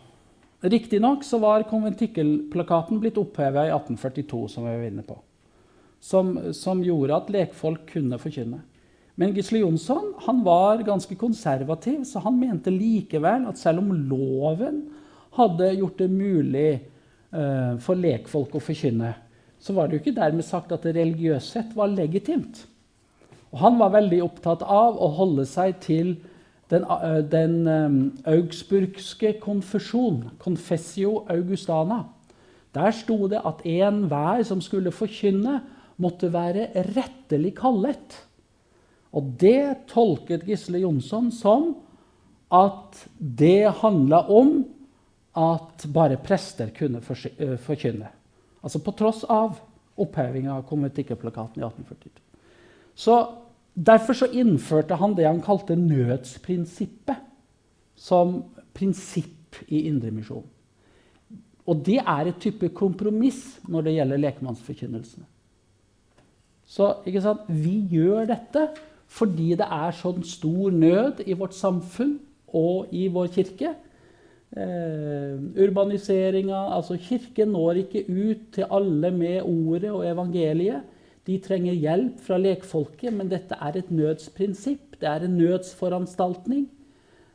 Riktignok 0.61 1.23
så 1.23 1.37
var 1.37 1.67
konventikkelplakaten 1.69 2.97
blitt 3.01 3.17
oppheva 3.21 3.67
i 3.67 3.73
1842, 3.73 4.47
som 4.49 4.65
vi 4.65 4.73
var 4.73 4.87
inne 4.87 5.03
på. 5.05 5.19
Som, 6.01 6.33
som, 6.53 6.81
gjorde 6.85 7.17
at 7.17 7.29
lekfolk 7.33 7.85
kunne 7.91 8.17
forkynne. 8.21 8.63
Men 9.17 9.33
Gisle 9.33 9.61
Jonsson 9.63 10.11
han 10.25 10.43
var 10.45 10.81
ganske 10.85 11.15
konservativ, 11.17 12.03
så 12.05 12.21
han 12.25 12.37
mente 12.39 12.73
likevel 12.73 13.47
at 13.49 13.61
selv 13.61 13.81
om 13.81 13.93
loven 14.09 14.83
hadde 15.37 15.71
gjort 15.77 16.01
det 16.01 16.09
mulig 16.09 16.71
uh, 17.33 17.77
for 17.81 17.97
lekfolk 17.97 18.57
å 18.57 18.61
forkynne, 18.61 19.13
så 19.61 19.73
var 19.73 19.89
det 19.89 19.97
jo 19.97 20.03
ikke 20.03 20.17
dermed 20.19 20.45
sagt 20.45 20.73
at 20.73 20.85
det 20.85 20.95
religiøst 20.97 21.53
sett 21.53 21.77
var 21.77 21.89
legitimt. 21.93 22.63
Og 23.53 23.61
han 23.61 23.77
var 23.81 23.93
veldig 23.93 24.21
opptatt 24.25 24.65
av 24.65 24.97
å 25.01 25.09
holde 25.17 25.45
seg 25.49 25.77
til 25.85 26.15
den, 26.69 26.83
eh, 26.83 27.23
den 27.23 27.67
um, 27.67 27.97
augsburgske 28.25 29.33
konfesjon, 29.39 30.29
Confessio 30.39 31.25
Augustana, 31.29 32.03
der 32.75 32.91
sto 32.91 33.27
det 33.27 33.41
at 33.45 33.63
enhver 33.65 34.43
som 34.45 34.61
skulle 34.61 34.91
forkynne, 34.91 35.61
måtte 35.97 36.29
være 36.33 36.67
rettelig 36.93 37.55
kallet. 37.57 38.19
Og 39.17 39.31
det 39.41 39.87
tolket 39.89 40.45
Gisle 40.45 40.83
Jonsson 40.83 41.31
som 41.33 41.71
at 42.53 42.99
det 43.17 43.71
handla 43.81 44.21
om 44.29 44.59
at 45.37 45.87
bare 45.93 46.19
prester 46.21 46.69
kunne 46.75 47.01
eh, 47.01 47.57
forkynne. 47.57 48.11
Altså 48.61 48.81
på 48.83 48.93
tross 48.97 49.23
av 49.23 49.57
opphevinga 49.97 50.53
av 50.53 50.67
konventikkelplakaten 50.69 51.61
i 51.61 51.65
1842. 51.65 52.21
Så 52.97 53.17
Derfor 53.77 54.17
så 54.17 54.27
innførte 54.33 54.97
han 54.97 55.13
det 55.13 55.27
han 55.27 55.41
kalte 55.45 55.77
nødsprinsippet 55.77 57.19
som 57.97 58.39
prinsipp 58.73 59.59
i 59.69 59.85
indremisjonen. 59.89 60.49
Og 61.67 61.81
det 61.85 61.99
er 61.99 62.29
et 62.29 62.37
type 62.39 62.69
kompromiss 62.73 63.57
når 63.67 63.87
det 63.87 63.95
gjelder 63.97 64.21
lekmannsforkynnelsene. 64.23 65.25
Så 66.67 66.93
vi 67.47 67.79
gjør 67.91 68.27
dette 68.29 68.69
fordi 69.07 69.53
det 69.55 69.67
er 69.71 69.95
sånn 69.95 70.23
stor 70.27 70.73
nød 70.75 71.21
i 71.27 71.35
vårt 71.37 71.55
samfunn 71.55 72.17
og 72.55 72.91
i 72.95 73.05
vår 73.11 73.29
kirke. 73.35 73.71
Eh, 74.51 75.35
urbaniseringa 75.63 76.59
Altså, 76.75 76.97
kirken 76.99 77.53
når 77.55 77.83
ikke 77.83 78.03
ut 78.07 78.51
til 78.55 78.67
alle 78.71 79.11
med 79.11 79.41
ordet 79.43 79.91
og 79.91 80.05
evangeliet. 80.07 80.83
De 81.27 81.37
trenger 81.43 81.75
hjelp 81.75 82.21
fra 82.23 82.37
lekfolket, 82.39 83.11
men 83.13 83.29
dette 83.31 83.57
er 83.59 83.77
et 83.79 83.89
nødsprinsipp. 83.91 84.95
Det 85.01 85.09
er 85.11 85.25
en 85.25 85.37
nødsforanstaltning. 85.37 86.67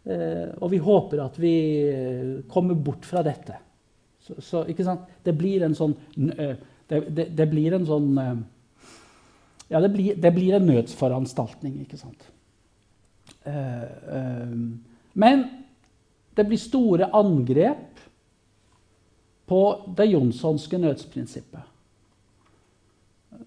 Eh, 0.04 0.48
og 0.58 0.72
vi 0.72 0.80
håper 0.82 1.20
at 1.22 1.36
vi 1.38 1.54
eh, 1.92 2.30
kommer 2.50 2.74
bort 2.74 3.06
fra 3.06 3.22
dette. 3.22 3.58
Så, 4.22 4.40
så 4.40 4.64
Det 5.22 5.34
blir 5.34 5.62
en 5.62 5.74
sånn 5.74 5.94
eh, 6.38 6.56
det, 6.88 7.00
det, 7.10 7.26
det, 7.36 7.46
blir 7.50 7.74
en 7.74 7.86
sånn 7.86 8.18
Ja, 9.70 9.80
det 9.80 9.90
blir, 9.94 10.16
det 10.16 10.32
blir 10.34 10.54
en 10.54 10.66
nødsforanstaltning, 10.66 11.80
ikke 11.80 11.96
sant. 11.96 12.26
Men 15.14 15.44
det 16.36 16.44
blir 16.44 16.60
store 16.60 17.08
angrep 17.16 18.02
på 19.48 19.62
det 19.96 20.10
jonssonske 20.10 20.78
nødsprinsippet. 20.82 21.71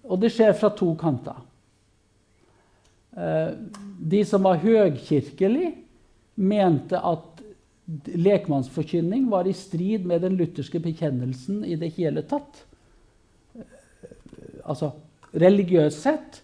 Og 0.04 0.20
det 0.20 0.32
skjer 0.34 0.52
fra 0.58 0.70
to 0.76 0.90
kanter. 0.98 1.38
Eh, 3.16 3.50
de 3.96 4.22
som 4.28 4.44
var 4.44 4.60
høgkirkelig, 4.60 5.72
mente 6.36 7.00
at 7.00 7.42
lekmannsforkynning 8.12 9.28
var 9.30 9.46
i 9.48 9.54
strid 9.56 10.04
med 10.06 10.24
den 10.26 10.36
lutherske 10.36 10.80
bekjennelsen 10.82 11.62
i 11.64 11.78
det 11.80 11.94
hele 11.96 12.24
tatt. 12.26 12.64
Altså 14.66 14.90
religiøst 15.36 16.02
sett 16.02 16.40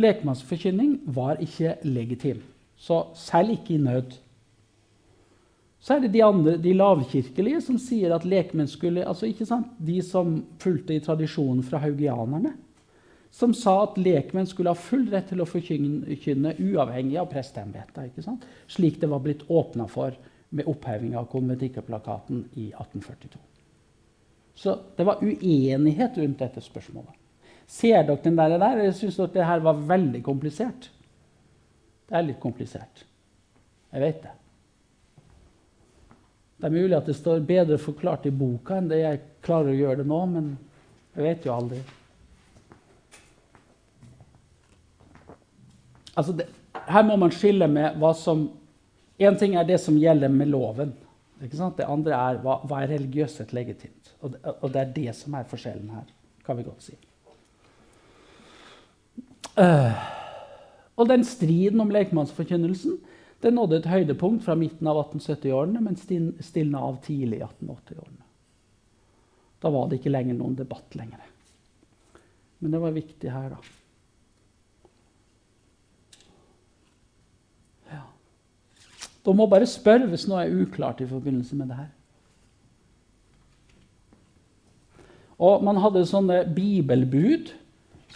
lekmannsforkynning 0.00 0.98
var 1.14 1.42
ikke 1.44 1.76
legitim. 1.86 2.40
Så 2.76 3.06
selv 3.16 3.54
ikke 3.54 3.76
i 3.76 3.82
nød. 3.82 4.16
Så 5.80 5.94
er 5.94 6.02
det 6.02 6.14
de, 6.16 6.24
andre, 6.24 6.56
de 6.58 6.72
lavkirkelige 6.74 7.60
som 7.62 7.78
sier 7.78 8.10
at 8.16 8.24
lekmenn 8.26 8.68
skulle 8.68 9.04
altså 9.06 9.28
ikke 9.28 9.46
sant, 9.46 9.68
De 9.78 10.00
som 10.02 10.40
fulgte 10.58 10.96
i 10.96 11.02
tradisjonen 11.04 11.62
fra 11.62 11.78
haugianerne 11.84 12.56
som 13.36 13.52
sa 13.54 13.82
at 13.82 13.98
lekmenn 14.00 14.46
skulle 14.48 14.72
ha 14.72 14.78
full 14.80 15.10
rett 15.12 15.28
til 15.28 15.42
å 15.44 15.48
forkynne 15.48 16.54
uavhengig 16.56 17.18
av 17.20 17.28
presteembetet. 17.28 18.16
Slik 18.72 18.96
det 19.02 19.10
var 19.12 19.20
blitt 19.24 19.44
åpna 19.52 19.84
for 19.92 20.16
med 20.56 20.68
oppheving 20.70 21.12
av 21.20 21.26
konventikkerplakaten 21.28 22.46
i 22.54 22.70
1842. 22.70 23.42
Så 24.56 24.72
det 24.96 25.04
var 25.04 25.20
uenighet 25.20 26.16
rundt 26.16 26.40
dette 26.40 26.62
spørsmålet. 26.64 27.12
Ser 27.68 28.06
dere 28.06 28.22
den 28.24 28.38
der? 28.38 28.56
der? 28.62 28.80
Jeg 28.86 28.96
syns 29.02 29.18
dere 29.20 29.34
det 29.34 29.50
her 29.50 29.60
var 29.66 29.84
veldig 29.90 30.22
komplisert. 30.24 30.88
Det 32.08 32.16
er 32.16 32.24
litt 32.30 32.40
komplisert. 32.40 33.04
Jeg 33.92 34.00
vet 34.00 34.22
det. 34.22 34.32
Det 36.56 36.70
er 36.70 36.76
mulig 36.78 36.96
at 36.96 37.12
det 37.12 37.18
står 37.18 37.44
bedre 37.44 37.76
forklart 37.76 38.24
i 38.30 38.32
boka 38.32 38.78
enn 38.78 38.88
det 38.88 39.02
jeg 39.02 39.22
klarer 39.44 39.74
å 39.74 39.78
gjøre 39.82 40.00
det 40.00 40.08
nå, 40.08 40.24
men 40.32 40.50
jeg 41.18 41.26
vet 41.26 41.44
jo 41.50 41.52
aldri. 41.52 41.84
Altså 46.16 46.32
det, 46.36 46.46
her 46.88 47.04
må 47.06 47.16
man 47.20 47.34
skille 47.34 47.68
med 47.70 47.98
hva 48.00 48.14
som 48.16 48.48
Én 49.16 49.38
ting 49.40 49.54
er 49.56 49.64
det 49.64 49.78
som 49.80 49.96
gjelder 49.96 50.28
med 50.28 50.50
loven. 50.52 50.90
Det 51.40 51.84
andre 51.88 52.12
er 52.12 52.40
hva, 52.44 52.58
hva 52.68 52.82
er 52.82 52.90
religiøst 52.90 53.54
legitimt. 53.56 54.10
Og 54.20 54.34
det, 54.34 54.40
og 54.60 54.72
det, 54.74 54.82
er 54.82 54.90
det 54.92 55.14
som 55.16 55.32
er 55.38 55.46
forskjellen 55.48 55.88
her, 55.88 56.10
kan 56.44 56.58
vi 56.58 56.66
godt 56.66 56.84
si. 56.84 56.98
Uh, 59.56 59.96
og 61.00 61.08
den 61.08 61.24
striden 61.24 61.80
om 61.80 61.94
lekmannsforkynnelsen 61.96 62.98
den 63.40 63.56
nådde 63.56 63.80
et 63.80 63.88
høydepunkt 63.88 64.44
fra 64.44 64.56
midten 64.56 64.88
av 64.88 64.98
1870-årene, 65.02 65.80
men 65.84 65.96
stilna 66.42 66.80
av 66.82 67.00
tidlig 67.04 67.40
i 67.40 67.44
1880-årene. 67.44 68.24
Da 69.62 69.72
var 69.72 69.88
det 69.88 70.00
ikke 70.00 70.12
lenger 70.12 70.38
noen 70.38 70.56
debatt 70.58 70.96
lenger. 70.96 71.24
Men 72.60 72.72
det 72.72 72.80
var 72.80 72.96
viktig 72.96 73.32
her, 73.32 73.52
da. 73.52 73.60
Da 79.26 79.34
må 79.34 79.48
bare 79.50 79.66
spørre 79.66 80.06
hvis 80.06 80.28
noe 80.30 80.44
er 80.44 80.54
uklart 80.54 81.00
i 81.02 81.10
forbindelse 81.10 81.58
med 81.58 81.72
det 81.72 81.78
her. 81.80 81.92
Og 85.42 85.64
man 85.66 85.80
hadde 85.82 86.06
sånne 86.08 86.44
bibelbud 86.56 87.50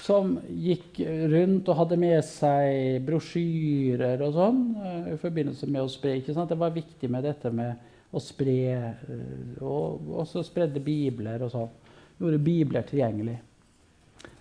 som 0.00 0.36
gikk 0.48 1.02
rundt 1.28 1.68
og 1.68 1.76
hadde 1.82 1.98
med 2.00 2.22
seg 2.24 3.02
brosjyrer 3.04 4.22
og 4.24 4.36
sånn 4.38 4.60
eh, 4.80 5.10
i 5.12 5.18
forbindelse 5.20 5.68
med 5.68 5.82
å 5.82 5.90
spre. 5.92 6.14
ikke 6.16 6.32
sant? 6.36 6.48
Det 6.48 6.56
var 6.60 6.72
viktig 6.72 7.10
med 7.12 7.26
dette 7.26 7.52
med 7.52 8.14
å 8.16 8.22
spre 8.22 8.56
eh, 8.72 9.58
Og 9.60 10.14
også 10.22 10.44
spredde 10.46 10.80
bibler 10.80 11.42
og 11.44 11.52
sånn. 11.52 11.74
Gjorde 12.22 12.40
bibler 12.44 12.86
tilgjengelig. 12.88 13.36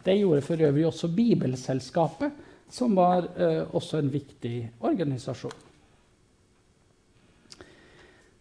Det 0.06 0.16
gjorde 0.16 0.46
for 0.46 0.64
øvrig 0.70 0.86
også 0.88 1.10
Bibelselskapet, 1.12 2.46
som 2.72 2.96
var 2.96 3.28
eh, 3.36 3.66
også 3.76 4.00
en 4.00 4.14
viktig 4.14 4.56
organisasjon 4.88 5.69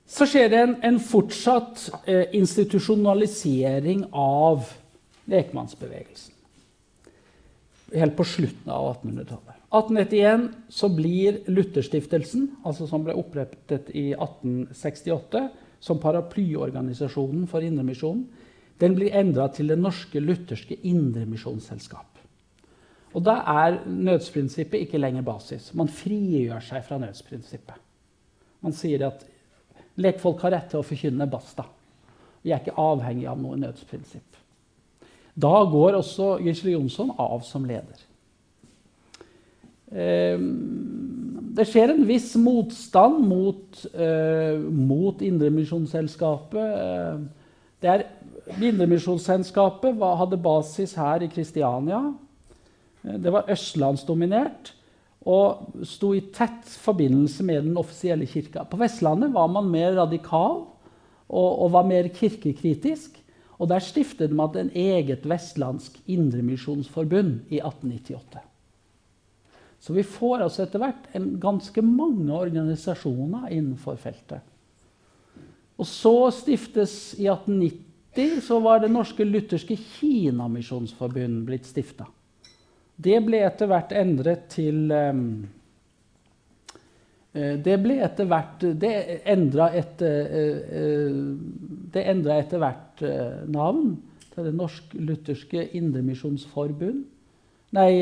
så 0.09 0.27
skjer 0.29 0.49
det 0.49 0.61
en, 0.63 0.75
en 0.89 0.99
fortsatt 1.05 1.85
eh, 2.09 2.33
institusjonalisering 2.39 4.07
av 4.17 4.71
lekmannsbevegelsen. 5.29 6.35
Helt 7.93 8.17
på 8.17 8.25
slutten 8.25 8.73
av 8.73 8.89
1800-tallet. 8.95 9.55
1891 9.69 10.49
så 10.73 10.89
blir 10.89 11.43
Lutherstiftelsen, 11.53 12.49
altså 12.65 12.89
som 12.89 13.05
ble 13.05 13.17
opprettet 13.21 13.91
i 13.93 14.11
1868 14.17 15.49
som 15.85 16.01
paraplyorganisasjonen 16.01 17.45
for 17.49 17.65
Indremisjonen, 17.65 18.25
den 18.81 18.95
blir 18.95 19.15
endra 19.17 19.49
til 19.53 19.69
Det 19.69 19.79
norske 19.79 20.21
lutherske 20.23 20.79
indremisjonsselskap. 20.87 22.07
Og 23.17 23.25
da 23.25 23.41
er 23.65 23.81
nødsprinsippet 23.89 24.87
ikke 24.87 25.01
lenger 25.01 25.25
basis. 25.27 25.73
Man 25.75 25.89
frigjør 25.89 26.63
seg 26.65 26.85
fra 26.87 26.99
nødsprinsippet. 27.03 27.77
Man 28.63 28.77
sier 28.77 29.07
at 29.09 29.25
Lekfolk 29.99 30.43
har 30.47 30.55
rett 30.55 30.69
til 30.73 30.81
å 30.81 30.87
forkynne 30.87 31.27
basta. 31.31 31.65
Vi 32.43 32.53
er 32.55 32.63
ikke 32.63 32.79
avhengig 32.79 33.27
av 33.31 33.41
noe 33.41 33.59
nødsprinsipp. 33.59 34.37
Da 35.39 35.65
går 35.71 35.99
også 35.99 36.37
Gisle 36.43 36.75
Jonsson 36.75 37.11
av 37.19 37.43
som 37.47 37.67
leder. 37.67 38.05
Ehm, 39.93 41.55
det 41.57 41.67
skjer 41.67 41.95
en 41.95 42.07
viss 42.07 42.35
motstand 42.39 43.23
mot, 43.27 43.85
uh, 43.95 44.59
mot 44.71 45.23
Indremisjonsselskapet. 45.25 47.29
Uh, 47.83 48.03
Indremisjonsselskapet 48.59 50.03
hadde 50.21 50.43
basis 50.43 50.95
her 50.99 51.23
i 51.23 51.31
Kristiania. 51.31 52.03
Eh, 53.05 53.19
det 53.19 53.33
var 53.33 53.51
østlandsdominert 53.51 54.75
og 55.29 55.85
sto 55.85 56.15
i 56.17 56.23
tett 56.33 56.65
forbindelse 56.81 57.45
med 57.45 57.67
den 57.67 57.77
offisielle 57.77 58.27
kirka. 58.29 58.65
På 58.65 58.79
Vestlandet 58.81 59.35
var 59.35 59.51
man 59.53 59.69
mer 59.69 59.93
radikal 59.99 60.63
og, 61.29 61.51
og 61.51 61.73
var 61.75 61.89
mer 61.89 62.09
kirkekritisk. 62.17 63.19
Og 63.59 63.69
der 63.69 63.83
stiftet 63.83 64.33
man 64.33 64.55
et 64.57 64.77
eget 64.79 65.27
vestlandsk 65.29 65.99
indremisjonsforbund 66.07 67.51
i 67.51 67.59
1898. 67.61 68.45
Så 69.79 69.95
vi 69.95 70.03
får 70.07 70.47
altså 70.47 70.65
etter 70.65 70.83
hvert 70.83 71.11
ganske 71.43 71.83
mange 71.83 72.33
organisasjoner 72.35 73.51
innenfor 73.55 73.99
feltet. 74.01 74.41
Og 75.79 75.87
så 75.87 76.15
stiftes 76.35 77.15
i 77.19 77.29
1890 77.31 78.41
så 78.43 78.59
var 78.63 78.81
Det 78.83 78.91
norske 78.91 79.27
lutherske 79.27 79.77
Kinamisjonsforbund 79.77 81.45
blitt 81.47 81.69
stifta. 81.69 82.09
Det 82.99 83.21
ble 83.23 83.45
etter 83.47 83.71
hvert 83.71 83.95
endret 83.95 84.49
til 84.55 84.91
um, 84.91 85.23
det 87.39 87.77
ble 87.79 87.99
etter 88.03 88.27
hvert 88.27 88.65
Det 88.81 88.93
endra 89.31 89.69
uh, 90.03 91.29
det 91.95 92.05
etter 92.41 92.63
hvert 92.63 93.05
navn 93.53 93.93
til 94.33 94.49
Det 94.49 94.55
norsk-lutherske 94.55 95.69
indremisjonsforbund. 95.79 97.05
Nei, 97.75 97.93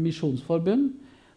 misjonsforbund. 0.00 0.90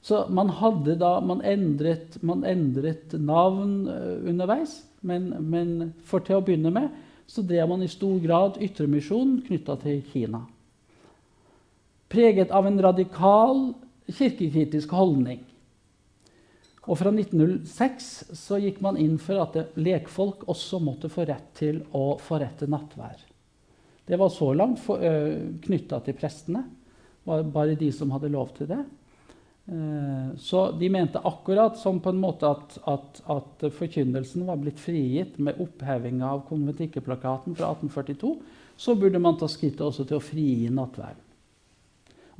Så 0.03 0.25
man 0.29 0.49
hadde 0.59 0.95
da 1.01 1.19
Man 1.25 1.41
endret, 1.41 2.19
man 2.21 2.43
endret 2.45 3.15
navn 3.17 3.87
underveis. 3.89 4.83
Men, 5.01 5.33
men, 5.39 5.93
for 6.05 6.23
til 6.23 6.37
å 6.39 6.45
begynne 6.45 6.71
med 6.71 6.89
så 7.27 7.43
drev 7.45 7.69
man 7.71 7.83
i 7.83 7.91
stor 7.91 8.19
grad 8.23 8.59
ytremisjon 8.61 9.39
knytta 9.47 9.77
til 9.83 10.03
Kina 10.11 10.43
preget 12.13 12.53
av 12.53 12.67
en 12.69 12.77
radikal 12.81 13.65
kirkekritisk 14.07 14.93
holdning. 14.93 15.41
Og 16.83 16.99
fra 16.99 17.13
1906 17.13 18.09
så 18.35 18.59
gikk 18.59 18.81
man 18.83 18.99
inn 18.99 19.15
for 19.21 19.39
at 19.39 19.77
lekfolk 19.79 20.43
også 20.51 20.81
måtte 20.83 21.11
få 21.11 21.25
rett 21.29 21.53
til 21.57 21.79
å 21.95 22.17
forrette 22.21 22.67
nattvær. 22.69 23.21
Det 24.03 24.19
var 24.19 24.33
så 24.35 24.49
langt 24.53 24.83
knytta 25.63 26.01
til 26.03 26.17
prestene. 26.19 26.65
var 27.23 27.43
bare 27.43 27.79
de 27.79 27.91
som 27.91 28.11
hadde 28.11 28.33
lov 28.33 28.51
til 28.57 28.67
det. 28.67 28.81
Så 30.43 30.65
de 30.75 30.89
mente 30.91 31.21
akkurat 31.23 31.77
som 31.79 32.01
på 32.03 32.11
en 32.11 32.19
måte 32.19 32.49
at, 32.51 32.75
at, 32.83 33.21
at 33.31 33.63
forkynnelsen 33.71 34.43
var 34.45 34.59
blitt 34.59 34.81
frigitt 34.83 35.39
med 35.39 35.61
opphevinga 35.63 36.33
av 36.35 36.43
konventikkeplakaten 36.49 37.55
fra 37.55 37.71
1842, 37.71 38.33
så 38.75 38.95
burde 38.99 39.23
man 39.23 39.39
ta 39.39 39.47
skrittet 39.47 39.85
også 39.87 40.03
til 40.03 40.19
å 40.19 40.25
frigi 40.25 40.67
nattværen. 40.67 41.21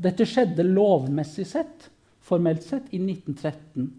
Dette 0.02 0.26
skjedde 0.26 0.66
lovmessig 0.66 1.46
sett, 1.48 1.90
formelt 2.24 2.64
sett, 2.66 2.88
i 2.92 3.00
1913. 3.02 3.92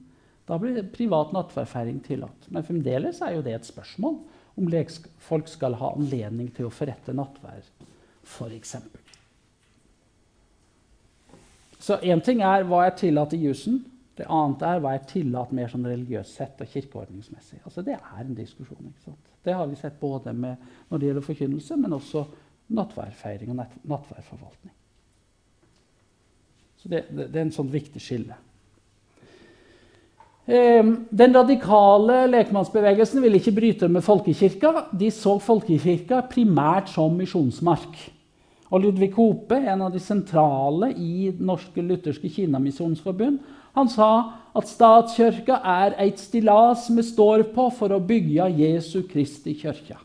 Da 0.48 0.58
ble 0.60 0.82
privat 0.92 1.32
nattverdfeiring 1.32 2.00
tillatt. 2.04 2.50
Men 2.52 2.66
fremdeles 2.66 3.22
er 3.24 3.36
jo 3.36 3.44
det 3.44 3.54
et 3.56 3.68
spørsmål 3.68 4.18
om 4.54 4.68
folk 5.18 5.48
skal 5.50 5.74
ha 5.80 5.94
anledning 5.96 6.50
til 6.54 6.68
å 6.68 6.74
forrette 6.74 7.14
nattverd, 7.16 7.66
f.eks. 8.22 8.76
Så 11.84 11.98
én 12.00 12.22
ting 12.24 12.42
er 12.42 12.64
hva 12.68 12.84
er 12.86 12.94
tillatt 12.98 13.34
i 13.36 13.42
jussen, 13.44 13.84
Det 14.14 14.28
annet 14.30 14.60
er 14.62 14.78
hva 14.78 14.92
er 14.94 15.06
tillatt 15.10 15.50
mer 15.50 15.66
sånn 15.72 15.88
religiøst 15.90 16.36
sett 16.38 16.60
og 16.62 16.68
kirkeordningsmessig. 16.70 17.58
Altså, 17.66 17.82
det 17.82 17.96
er 17.96 18.20
en 18.22 18.36
diskusjon. 18.38 18.92
Det 19.42 19.56
har 19.58 19.66
vi 19.66 19.74
sett 19.74 19.98
både 19.98 20.30
når 20.38 21.00
det 21.00 21.08
gjelder 21.08 21.26
forkynnelse, 21.26 21.76
men 21.82 21.96
også 21.96 22.22
nattverdfeiring 22.78 23.50
og 23.50 23.58
natt- 23.58 23.80
nattverdforvaltning. 23.82 24.70
Så 26.84 26.90
det, 26.92 27.06
det, 27.08 27.30
det 27.32 27.40
er 27.40 27.46
en 27.46 27.54
sånn 27.54 27.70
viktig 27.72 28.00
skille. 28.04 28.36
Eh, 30.44 30.84
Den 31.08 31.32
radikale 31.32 32.26
lekmannsbevegelsen 32.28 33.24
ville 33.24 33.40
ikke 33.40 33.54
bryte 33.56 33.88
med 33.88 34.04
folkekirka. 34.04 34.90
De 34.92 35.08
så 35.08 35.38
folkekirka 35.40 36.20
primært 36.28 36.92
som 36.92 37.16
misjonsmark. 37.16 37.96
Og 38.68 38.82
Ludvig 38.84 39.14
Hope, 39.16 39.56
en 39.56 39.86
av 39.86 39.92
de 39.94 40.00
sentrale 40.02 40.90
i 40.92 41.30
Norske 41.40 41.80
lutherske 41.80 42.28
Kinamisjonsforbund, 42.36 43.38
han 43.74 43.88
sa 43.88 44.10
at 44.54 44.68
statskirka 44.68 45.56
er 45.64 45.96
eit 46.04 46.20
stillas 46.20 46.84
vi 46.92 47.04
står 47.06 47.46
på 47.54 47.70
for 47.74 47.94
å 47.94 48.02
bygge 48.02 48.50
Jesu 48.60 49.06
Kristi 49.08 49.56
kirke. 49.56 49.96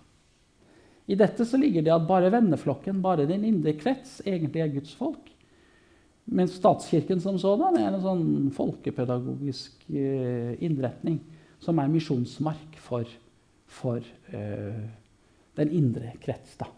I 1.10 1.18
dette 1.18 1.44
ligger 1.58 1.84
det 1.84 1.94
at 1.94 2.08
bare 2.08 2.32
venneflokken, 2.32 3.02
bare 3.02 3.28
din 3.28 3.44
indre 3.50 3.74
krets, 3.76 4.22
egentlig 4.24 4.64
er 4.64 4.72
Guds 4.78 4.96
folk. 4.96 5.28
Mens 6.30 6.56
statskirken 6.60 7.22
som 7.24 7.40
sådan 7.42 7.80
er 7.80 7.90
en 7.90 8.04
sånn 8.04 8.26
folkepedagogisk 8.54 9.88
eh, 9.90 10.54
innretning 10.62 11.20
som 11.64 11.80
er 11.82 11.92
misjonsmark 11.92 12.78
for, 12.80 13.08
for 13.68 14.04
uh, 14.34 14.84
den 15.60 15.72
indre 15.76 16.14
krets. 16.24 16.56
da. 16.60 16.70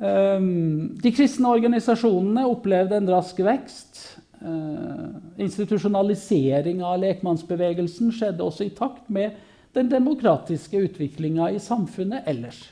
Um, 0.00 0.96
de 1.02 1.12
kristne 1.12 1.50
organisasjonene 1.50 2.46
opplevde 2.48 3.00
en 3.00 3.10
rask 3.10 3.40
vekst. 3.44 4.02
Uh, 4.40 5.18
institusjonalisering 5.42 6.80
av 6.86 7.02
lekmannsbevegelsen 7.02 8.14
skjedde 8.14 8.46
også 8.46 8.68
i 8.68 8.74
takt 8.76 9.10
med 9.12 9.34
den 9.76 9.90
demokratiske 9.90 10.86
utviklinga 10.86 11.50
i 11.52 11.60
samfunnet 11.62 12.28
ellers. 12.30 12.62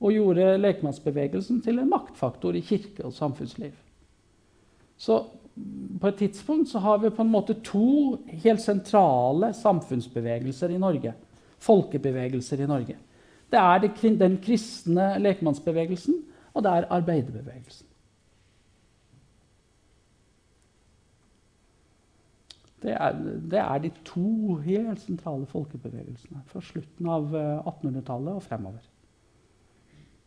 Og 0.00 0.14
gjorde 0.16 0.56
lekmannsbevegelsen 0.60 1.60
til 1.64 1.78
en 1.78 1.90
maktfaktor 1.90 2.56
i 2.56 2.64
kirke 2.64 3.04
og 3.04 3.12
samfunnsliv. 3.12 3.74
Så 4.96 5.18
på 6.00 6.08
et 6.08 6.16
tidspunkt 6.16 6.68
så 6.68 6.78
har 6.78 6.98
vi 6.98 7.10
på 7.10 7.22
en 7.22 7.32
måte 7.32 7.56
to 7.64 8.16
helt 8.44 8.62
sentrale 8.62 9.52
samfunnsbevegelser 9.56 10.72
i 10.72 10.80
Norge. 10.80 11.14
Folkebevegelser 11.60 12.64
i 12.64 12.66
Norge. 12.66 12.96
Det 13.50 13.58
er 13.58 13.78
den 14.18 14.38
kristne 14.42 15.18
lekmannsbevegelsen, 15.18 16.14
og 16.54 16.62
det 16.62 16.70
er 16.70 16.90
arbeiderbevegelsen. 16.90 17.86
Det 22.82 22.92
er, 22.92 23.12
det 23.50 23.58
er, 23.58 23.78
de 23.78 23.90
to 24.04 24.54
helt 24.64 25.00
sentrale 25.00 25.46
folkebevegelsene 25.46 26.40
fra 26.48 26.62
slutten 26.64 27.10
av 27.12 27.34
1800-tallet 27.34 28.38
og 28.38 28.42
fremover. 28.42 28.86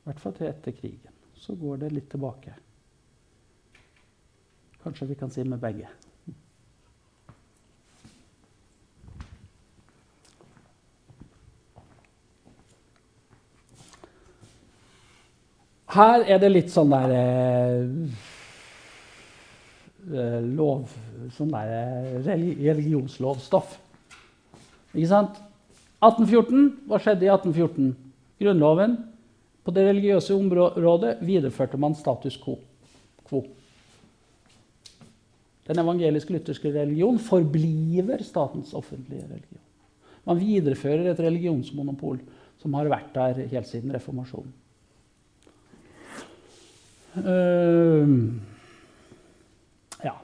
I 0.04 0.10
hvert 0.10 0.20
fall 0.20 0.34
til 0.36 0.50
etter 0.50 0.76
krigen. 0.76 1.12
Så 1.40 1.56
går 1.56 1.78
det 1.80 1.94
litt 1.94 2.10
tilbake. 2.12 2.52
Kanskje 4.84 5.08
vi 5.08 5.16
kan 5.16 5.32
si 5.32 5.44
med 5.48 5.62
begge. 5.64 5.88
Her 15.94 16.26
er 16.26 16.42
det 16.42 16.50
litt 16.50 16.72
sånn 16.74 16.90
der 16.90 17.12
eh, 20.10 20.42
lov, 20.58 20.90
sånn 21.38 21.54
der 21.54 22.20
religionslovstoff. 22.26 23.78
Ikke 24.92 25.12
sant? 25.12 25.38
1814, 26.04 26.90
Hva 26.90 27.00
skjedde 27.00 27.30
i 27.30 27.32
1814? 27.32 27.94
Grunnloven. 28.42 28.98
På 29.64 29.72
det 29.72 29.86
religiøse 29.88 30.36
området 30.36 31.18
videreførte 31.24 31.80
man 31.80 31.96
status 31.96 32.38
quo. 32.44 32.58
Den 35.64 35.80
evangelisk-lutherske 35.80 36.74
religion 36.76 37.20
forbliver 37.24 38.24
statens 38.24 38.74
offentlige 38.76 39.24
religion. 39.30 39.62
Man 40.28 40.40
viderefører 40.40 41.12
et 41.12 41.22
religionsmonopol 41.24 42.20
som 42.60 42.76
har 42.78 42.92
vært 42.92 43.16
der 43.16 43.46
helt 43.52 43.68
siden 43.68 43.92
reformasjonen. 43.96 44.52
Uh, 47.14 48.08
ja. 50.04 50.16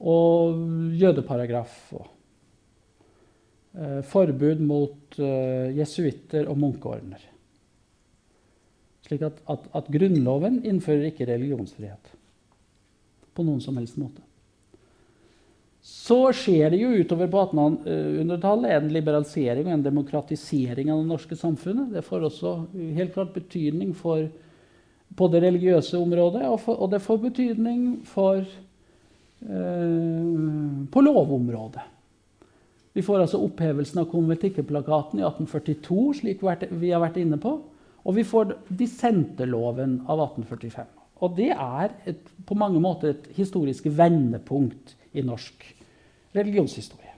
Og 0.00 0.62
jødeparagraf. 0.98 1.76
Og, 1.96 2.08
uh, 3.78 4.00
forbud 4.12 4.64
mot 4.64 5.20
uh, 5.20 5.68
jesuitter 5.76 6.48
og 6.50 6.58
munkeordner. 6.58 7.31
Slik 9.12 9.26
at, 9.28 9.40
at, 9.52 9.64
at, 9.76 9.88
Grunnloven 9.92 10.62
innfører 10.64 11.10
ikke 11.10 11.26
religionsfrihet 11.28 12.14
på 13.36 13.44
noen 13.44 13.60
som 13.60 13.76
helst 13.76 13.98
måte. 14.00 14.24
Så 15.84 16.30
skjer 16.32 16.72
det 16.72 16.78
jo 16.80 16.94
utover 16.96 17.28
på 17.28 17.42
1800-tallet 17.50 18.72
en 18.72 18.88
liberalisering 18.94 19.66
og 19.66 19.74
en 19.74 19.84
demokratisering 19.84 20.88
av 20.94 21.02
det 21.02 21.10
norske 21.10 21.36
samfunnet. 21.36 21.90
Det 21.92 22.04
får 22.06 22.24
også 22.30 22.52
helt 22.96 23.12
klart 23.12 23.34
betydning 23.36 23.92
for 23.98 24.30
på 25.12 25.28
det 25.28 25.42
religiøse 25.44 25.98
området, 26.00 26.46
og, 26.48 26.56
for, 26.62 26.78
og 26.80 26.88
det 26.94 27.02
får 27.04 27.18
betydning 27.20 27.80
for 28.08 28.38
eh, 28.40 28.46
på 30.88 31.02
lovområdet. 31.04 31.84
Vi 32.96 33.04
får 33.04 33.26
altså 33.26 33.42
opphevelsen 33.44 34.00
av 34.00 34.08
konventikkelplakaten 34.08 35.20
i 35.20 35.26
1842, 35.26 36.06
slik 36.22 36.40
vi 36.80 36.94
har 36.94 37.04
vært 37.04 37.20
inne 37.20 37.36
på. 37.40 37.58
Og 38.02 38.16
vi 38.16 38.24
får 38.26 38.56
dissenterloven 38.68 40.00
av 40.10 40.24
1845. 40.24 40.88
Og 41.22 41.36
det 41.38 41.52
er 41.54 41.92
et, 42.10 42.22
på 42.46 42.56
mange 42.58 42.80
måter 42.82 43.12
et 43.12 43.28
historisk 43.36 43.86
vendepunkt 43.86 44.96
i 45.14 45.22
norsk 45.22 45.68
religionshistorie. 46.34 47.12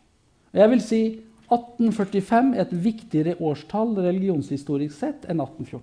Jeg 0.54 0.70
vil 0.70 0.82
si 0.84 1.00
1845 1.48 2.52
er 2.54 2.62
et 2.66 2.76
viktigere 2.84 3.36
årstall 3.42 3.96
religionshistorisk 4.04 4.96
sett 4.96 5.26
enn 5.28 5.40
1814. 5.40 5.82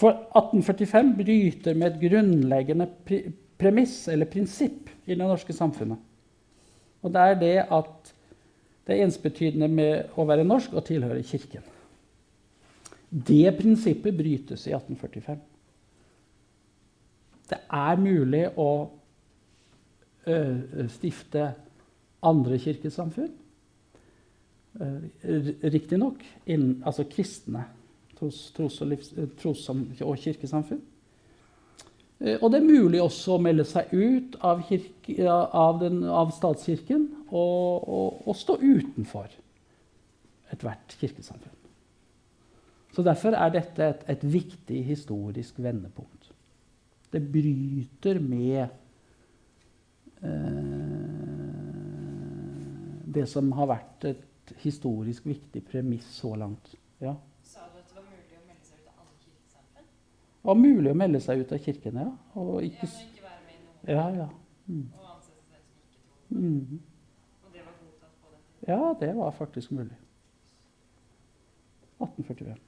For 0.00 0.16
1845 0.38 1.10
bryter 1.18 1.76
med 1.76 1.90
et 1.90 2.00
grunnleggende 2.06 2.86
premiss 3.60 4.06
eller 4.08 4.30
prinsipp 4.30 4.88
i 5.04 5.12
det 5.12 5.20
norske 5.20 5.52
samfunnet. 5.52 5.98
Og 7.04 7.12
det 7.12 7.26
er 7.26 7.38
det 7.40 7.56
at 7.66 8.14
det 8.90 8.98
er 8.98 9.06
ensbetydende 9.06 9.68
med 9.70 10.16
å 10.18 10.26
være 10.26 10.42
norsk 10.42 10.74
og 10.74 10.82
tilhøre 10.88 11.22
Kirken. 11.22 11.62
Det 13.10 13.54
prinsippet 13.58 14.14
brytes 14.14 14.66
i 14.66 14.74
1845. 14.74 15.38
Det 17.50 17.58
er 17.74 18.02
mulig 18.02 18.44
å 18.58 18.70
stifte 20.90 21.48
andre 22.22 22.58
kirkesamfunn. 22.60 23.32
Riktignok 25.74 26.22
altså 26.86 27.06
kristne 27.10 27.64
tros, 28.18 28.38
tros, 28.54 28.80
og, 28.84 28.90
livs, 28.92 29.10
tros 29.40 29.64
og, 29.72 30.14
kirkesamfunn. 30.20 30.82
Og 32.36 32.50
det 32.52 32.60
er 32.60 32.68
mulig 32.68 33.00
også 33.00 33.38
å 33.38 33.42
melde 33.42 33.64
seg 33.64 33.94
ut 33.96 34.36
av, 34.44 34.60
kirke, 34.68 35.16
av, 35.26 35.80
den, 35.80 36.02
av 36.04 36.34
statskirken 36.36 37.08
og, 37.30 37.88
og, 37.88 38.28
og, 38.28 38.36
stå 38.36 38.56
utenfor 38.58 39.28
ethvert 40.50 40.96
kirkesamfunn. 41.00 41.56
Så 42.90 43.02
Derfor 43.06 43.36
er 43.38 43.52
dette 43.54 43.86
et, 43.86 44.04
et, 44.10 44.24
viktig 44.32 44.84
historisk 44.84 45.58
vendepunkt. 45.62 46.32
Det 47.12 47.22
bryter 47.32 48.18
med 48.18 48.66
eh, 50.22 50.60
det 53.14 53.26
som 53.30 53.52
har 53.58 53.70
vært 53.70 54.04
et 54.10 54.54
historisk 54.62 55.26
viktig 55.26 55.62
premiss 55.70 56.10
så 56.18 56.34
langt. 56.34 56.74
Ja. 57.00 57.14
Det 57.50 57.54
var 57.96 58.04
mulig 58.04 58.36
å 58.38 58.42
melde 58.46 58.66
seg 58.66 58.82
ut 58.82 58.90
av 58.90 59.00
alle 59.00 59.16
kirkesamfunn? 59.22 59.88
Det 60.40 60.50
var 60.50 60.58
mulig 60.60 60.90
å 60.90 60.98
melde 60.98 61.20
seg 61.24 61.34
ut 61.42 61.50
av 61.54 61.58
kirken, 61.64 61.94
ja. 62.02 62.10
Og 62.42 62.52
ikke, 62.66 62.86
ja, 62.86 62.90
ikke 63.06 63.24
være 63.26 63.40
med 63.46 63.54
i 63.54 63.60
noen. 63.62 63.82
Ja, 63.94 64.06
ja. 64.18 64.28
Mm. 64.70 64.86
Og 64.94 65.08
anses 65.14 65.34
som 65.34 65.66
ikke 65.66 65.90
troende. 65.96 66.40
Mm. 66.40 66.80
Og 67.44 67.48
det 67.54 67.60
var 67.66 67.74
godtatt 67.80 68.14
på 68.20 68.26
den 68.30 68.40
tiden? 68.40 68.49
Ja, 68.68 68.94
det 69.00 69.12
var 69.16 69.30
faktisk 69.36 69.70
mulig. 69.70 69.96
1845. 72.00 72.58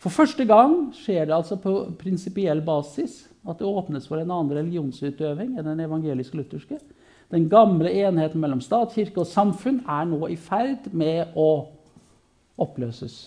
For 0.00 0.10
første 0.10 0.46
gang 0.48 0.94
skjer 0.96 1.26
det 1.28 1.34
altså 1.36 1.58
på 1.60 1.74
prinsipiell 2.00 2.62
basis 2.64 3.26
at 3.48 3.60
det 3.60 3.68
åpnes 3.68 4.06
for 4.08 4.20
en 4.20 4.30
annen 4.30 4.56
religionsutøving 4.56 5.58
enn 5.58 5.66
den 5.66 5.82
evangelisk-lutherske. 5.84 6.78
Den 7.30 7.46
gamle 7.52 7.92
enheten 7.92 8.40
mellom 8.42 8.62
stat, 8.64 8.94
kirke 8.96 9.22
og 9.22 9.28
samfunn 9.30 9.82
er 9.86 10.08
nå 10.08 10.24
i 10.32 10.38
ferd 10.40 10.88
med 10.96 11.36
å 11.38 11.50
oppløses. 12.60 13.20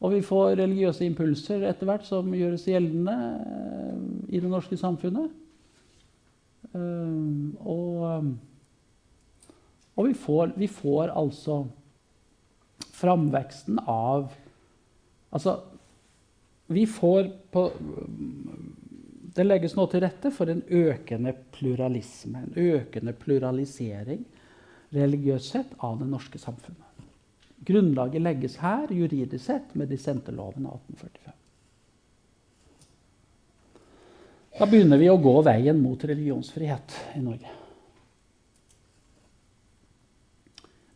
Og 0.00 0.14
vi 0.14 0.20
får 0.24 0.56
religiøse 0.60 1.04
impulser 1.04 1.64
etter 1.68 1.88
hvert 1.88 2.06
som 2.08 2.28
gjøres 2.34 2.66
gjeldende 2.68 3.16
eh, 3.16 3.96
i 4.36 4.40
det 4.40 4.50
norske 4.50 4.78
samfunnet. 4.80 5.28
Eh, 6.72 7.18
og, 7.60 7.96
eh, 8.08 8.30
og 9.94 10.06
vi, 10.06 10.14
får, 10.14 10.52
vi 10.56 10.68
får 10.70 11.12
altså 11.16 11.64
framveksten 13.00 13.82
av 13.86 14.30
Altså, 15.30 15.52
vi 16.66 16.82
får 16.90 17.28
på 17.54 17.60
Det 19.36 19.44
legges 19.44 19.76
nå 19.78 19.84
til 19.86 20.02
rette 20.02 20.32
for 20.34 20.50
en 20.50 20.64
økende 20.66 21.30
pluralisme, 21.54 22.40
en 22.42 22.56
økende 22.58 23.14
pluralisering 23.14 24.24
religiøst 24.90 25.52
sett 25.54 25.76
av 25.86 26.00
det 26.00 26.08
norske 26.10 26.38
samfunnet. 26.42 27.04
Grunnlaget 27.62 28.24
legges 28.24 28.56
her 28.58 28.90
juridisk 28.90 29.44
sett 29.44 29.74
med 29.78 29.92
dissenterloven 29.92 30.66
av 30.66 30.80
1845. 30.90 31.36
Da 34.58 34.66
begynner 34.66 34.98
vi 34.98 35.08
å 35.12 35.20
gå 35.22 35.36
veien 35.46 35.78
mot 35.78 36.02
religionsfrihet 36.04 36.98
i 37.14 37.22
Norge. 37.22 37.59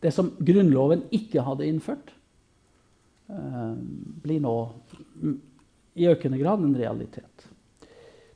Det 0.05 0.13
som 0.13 0.29
Grunnloven 0.37 1.07
ikke 1.15 1.41
hadde 1.41 1.65
innført, 1.65 2.13
eh, 3.29 3.73
blir 4.21 4.43
nå 4.43 4.55
i 5.95 6.05
økende 6.11 6.37
grad 6.37 6.61
en 6.61 6.77
realitet. 6.77 7.47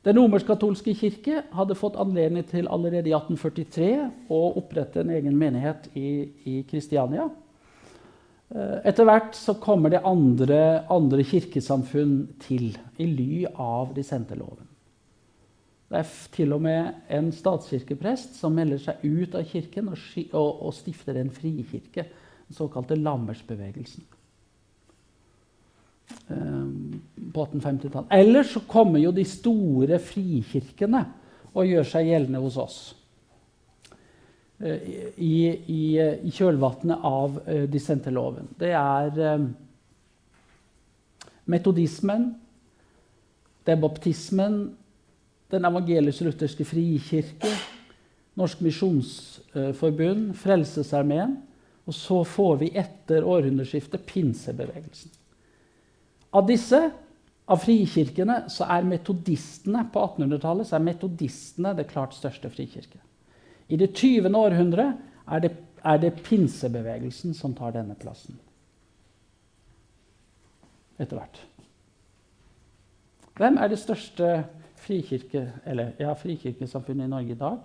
Den 0.02 0.16
romersk-katolske 0.16 0.94
kirke 0.96 1.42
hadde 1.52 1.76
fått 1.76 1.98
anledning 2.00 2.46
til 2.48 2.66
allerede 2.72 3.10
i 3.10 3.14
1843 3.14 3.90
å 4.32 4.40
opprette 4.56 5.02
en 5.02 5.12
egen 5.12 5.36
menighet 5.36 5.90
i 5.94 6.62
Kristiania. 6.70 7.28
Eh, 8.50 8.78
etter 8.90 9.06
hvert 9.06 9.36
så 9.38 9.54
kommer 9.62 9.92
det 9.92 10.02
andre, 10.08 10.82
andre 10.90 11.22
kirkesamfunn 11.22 12.16
til 12.42 12.72
i 12.98 13.06
ly 13.06 13.44
av 13.52 13.92
dissenterloven. 13.94 14.69
Det 15.90 15.98
er 15.98 16.10
til 16.30 16.52
og 16.54 16.62
med 16.62 17.10
en 17.10 17.32
statskirkeprest 17.34 18.36
som 18.38 18.54
melder 18.54 18.78
seg 18.78 19.02
ut 19.02 19.34
av 19.34 19.42
kirken 19.50 19.90
og, 19.90 19.98
og, 20.30 20.50
og 20.68 20.74
stifter 20.76 21.18
en 21.18 21.32
frikirke, 21.34 22.04
den 22.46 22.56
såkalte 22.56 22.98
Lammersbevegelsen. 22.98 24.04
Um, 26.30 27.00
på 27.34 27.42
1850-tallet. 27.42 28.12
Ellers 28.14 28.52
så 28.54 28.62
kommer 28.70 29.02
jo 29.02 29.10
de 29.14 29.24
store 29.26 29.98
frikirkene 30.02 31.02
og 31.50 31.66
gjør 31.66 31.86
seg 31.86 32.06
gjeldende 32.06 32.42
hos 32.42 32.58
oss. 32.62 32.78
Uh, 34.62 34.78
i, 35.18 35.34
i, 35.74 35.82
i 35.98 36.34
kjølvannet 36.34 37.02
av 37.02 37.40
uh, 37.48 37.64
dissenterloven. 37.70 38.50
Det 38.62 38.70
er 38.78 39.22
um, 39.34 39.48
metodismen, 41.50 42.30
det 43.66 43.74
er 43.74 43.82
baptismen, 43.82 44.62
Den 45.50 45.66
evangelisk-lutherske 45.66 46.64
frikirke, 46.68 47.52
Norsk 48.38 48.60
misjonsforbund, 48.62 50.34
Frelsesarmeen. 50.38 51.38
Og 51.88 51.96
så 51.96 52.20
får 52.24 52.58
vi 52.60 52.68
etter 52.78 53.26
århundreskiftet 53.26 54.04
pinsebevegelsen. 54.06 55.10
Av 56.38 56.46
disse, 56.46 56.78
av 57.50 57.58
frikirkene, 57.58 58.44
så 58.52 58.68
er 58.70 58.86
metodistene 58.86 59.82
på 59.90 60.04
1800-tallet 60.06 60.68
så 60.68 60.76
er 60.78 60.84
metodistene 60.86 61.72
det 61.74 61.88
klart 61.90 62.14
største 62.14 62.52
frikirke. 62.52 63.00
I 63.66 63.78
det 63.80 63.90
20. 63.98 64.30
århundre 64.38 64.86
er 65.26 65.50
er 65.84 66.00
det 66.00 66.16
pinsebevegelsen 66.24 67.34
som 67.34 67.54
tar 67.56 67.72
denne 67.76 67.96
plassen. 67.98 68.38
Etter 71.00 71.16
hvert. 71.16 71.40
Hvem 73.40 73.56
er 73.56 73.70
det 73.72 73.80
største 73.80 74.30
frikirke, 74.80 75.44
eller, 75.68 75.92
ja, 76.00 76.14
frikirkesamfunnet 76.18 77.06
i 77.06 77.12
Norge 77.12 77.34
i 77.34 77.38
dag? 77.38 77.60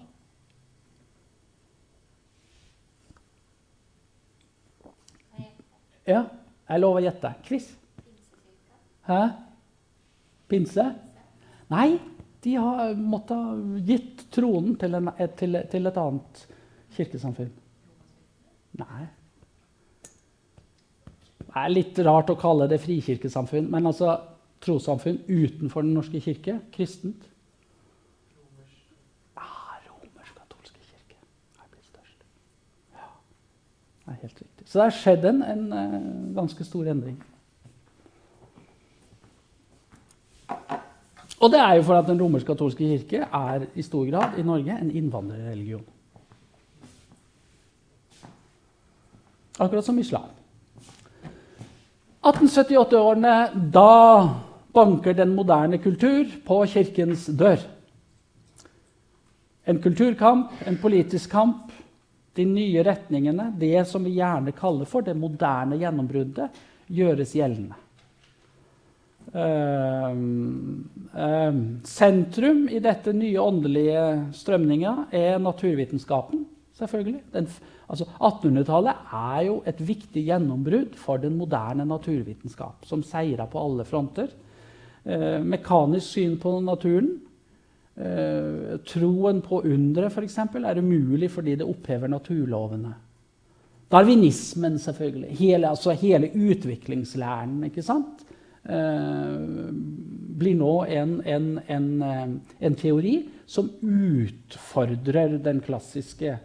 Ja, 6.05 6.21
jeg 6.69 6.81
lover 6.83 7.01
å 7.01 7.05
gjette. 7.07 7.31
Chris? 7.47 7.71
Hæ? 9.07 9.21
Pinse? 10.49 10.85
Nei, 11.73 11.95
de 12.45 12.53
har 12.61 12.93
måttet 12.99 13.87
gitt 13.87 14.25
tronen 14.33 14.75
til, 14.77 14.99
en, 14.99 15.09
til, 15.39 15.57
til 15.71 15.89
et 15.89 15.97
annet 15.97 16.43
kirkesamfunn. 16.93 17.49
Nei. 18.81 19.07
Det 21.41 21.63
er 21.63 21.73
litt 21.73 21.99
rart 22.05 22.29
å 22.29 22.37
kalle 22.37 22.67
det 22.69 22.81
frikirkesamfunn, 22.83 23.71
men 23.71 23.89
altså 23.89 24.13
trossamfunn 24.65 25.21
utenfor 25.29 25.81
Den 25.85 25.93
norske 25.93 26.19
kirke, 26.19 26.59
kristent. 26.73 27.29
Ah, 29.37 29.77
Romersk-katolske 29.85 30.79
kirke 30.81 31.19
er 31.59 31.69
blitt 31.71 31.85
størst. 31.85 32.25
Ja, 32.93 33.07
det 34.05 34.15
er 34.15 34.21
helt 34.21 34.41
riktig. 34.41 34.65
Så 34.65 34.79
det 34.79 34.83
har 34.87 34.99
skjedd 34.99 35.29
en, 35.29 35.41
en, 35.43 35.65
eh, 35.73 36.35
ganske 36.35 36.65
stor 36.65 36.91
endring. 36.91 37.23
Og 41.39 41.51
det 41.51 41.59
er 41.59 41.73
jo 41.77 41.83
for 41.83 41.99
at 41.99 42.07
Den 42.07 42.21
romersk-katolske 42.21 42.87
kirke 42.87 43.27
er 43.33 43.67
i 43.75 43.81
stor 43.81 44.05
grad 44.09 44.39
i 44.39 44.43
Norge 44.43 44.79
en 44.81 44.91
innvandrerreligion. 44.91 45.83
Akkurat 49.59 49.85
som 49.85 49.99
islam. 49.99 50.29
1878-årene, 52.25 53.35
da 53.73 54.29
banker 54.75 55.15
den 55.17 55.33
moderne 55.35 55.79
kultur 55.81 56.27
på 56.45 56.59
kirkens 56.69 57.25
dør. 57.31 57.63
En 59.65 59.81
kulturkamp, 59.81 60.51
en 60.67 60.77
politisk 60.77 61.31
kamp, 61.31 61.71
de 62.35 62.45
nye 62.45 62.83
retningene, 62.83 63.49
det 63.57 63.87
som 63.89 64.03
vi 64.03 64.17
gjerne 64.19 64.53
kaller 64.55 64.87
for 64.89 65.05
det 65.05 65.15
moderne 65.17 65.79
gjennombruddet, 65.79 66.61
gjøres 66.91 67.33
gjeldende. 67.33 67.79
Ehm, 69.33 70.85
ehm, 71.17 71.61
sentrum 71.83 72.67
i 72.69 72.79
dette 72.79 73.11
nye 73.13 73.41
åndelige 73.41 74.03
strømninga 74.33 75.07
er 75.11 75.39
naturvitenskapen. 75.39 76.45
selvfølgelig. 76.75 77.21
altså 77.87 78.05
1800-tallet 78.19 78.95
er 79.13 79.41
jo 79.45 79.63
et 79.65 79.87
viktig 79.87 80.25
gjennombrudd 80.25 80.95
for 80.95 81.17
den 81.17 81.37
moderne 81.37 81.85
naturvitenskap, 81.85 82.85
som 82.85 83.03
seira 83.03 83.45
på 83.45 83.59
alle 83.59 83.85
fronter. 83.85 84.27
Eh, 85.05 85.41
mekanisk 85.43 86.07
syn 86.15 86.37
på 86.41 86.59
naturen. 86.65 87.11
Eh, 87.95 88.77
troen 88.89 89.41
på 89.41 89.61
for 90.09 90.21
eksempel, 90.23 90.65
er 90.65 90.79
umulig 90.79 91.31
fordi 91.31 91.55
det 91.55 91.65
opphever 91.65 92.07
naturlovene. 92.07 92.93
Darwinismen, 93.91 94.79
selvfølgelig. 94.79 95.37
Hele, 95.37 95.69
altså 95.69 95.91
hele 95.91 96.31
utviklingslæren. 96.33 97.63
ikke 97.63 97.81
sant? 97.81 98.25
Eh, 98.69 99.69
blir 100.37 100.55
nå 100.55 100.85
en, 100.89 101.21
en, 101.25 101.59
en, 101.67 102.01
eh, 102.01 102.29
en, 102.59 102.75
teori 102.75 103.29
som 103.45 103.69
utfordrer 103.81 105.37
den 105.37 105.61
klassiske 105.61 106.39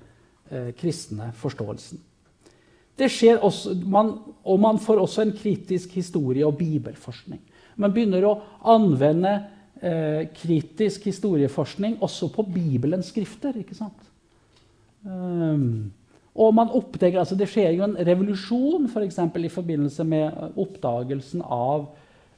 eh, 0.51 0.75
kristne 0.77 1.33
forståelsen. 1.33 1.99
Det 2.99 3.09
skjer 3.09 3.41
også, 3.41 3.73
man, 3.89 4.19
og 4.45 4.61
man 4.61 4.79
får 4.79 5.01
også 5.01 5.23
en 5.23 5.33
kritisk 5.33 5.95
historie- 5.97 6.47
og 6.47 6.59
bibelforskning. 6.59 7.41
Man 7.81 7.95
begynner 7.95 8.27
å 8.29 8.35
anvende 8.75 9.33
eh, 9.81 10.29
kritisk 10.37 11.09
historieforskning 11.09 11.99
også 12.05 12.29
på 12.35 12.45
Bibelens 12.53 13.11
skrifter. 13.15 13.57
ikke 13.61 13.79
sant? 13.79 14.07
Um, 15.05 15.91
og 16.37 16.53
man 16.55 16.69
oppdager, 16.77 17.23
altså 17.23 17.35
Det 17.35 17.49
skjer 17.49 17.73
jo 17.79 17.87
en 17.87 17.97
revolusjon 17.97 18.85
for 18.93 19.03
eksempel, 19.03 19.49
i 19.49 19.53
forbindelse 19.53 20.05
med 20.05 20.59
oppdagelsen 20.61 21.43
av 21.43 21.89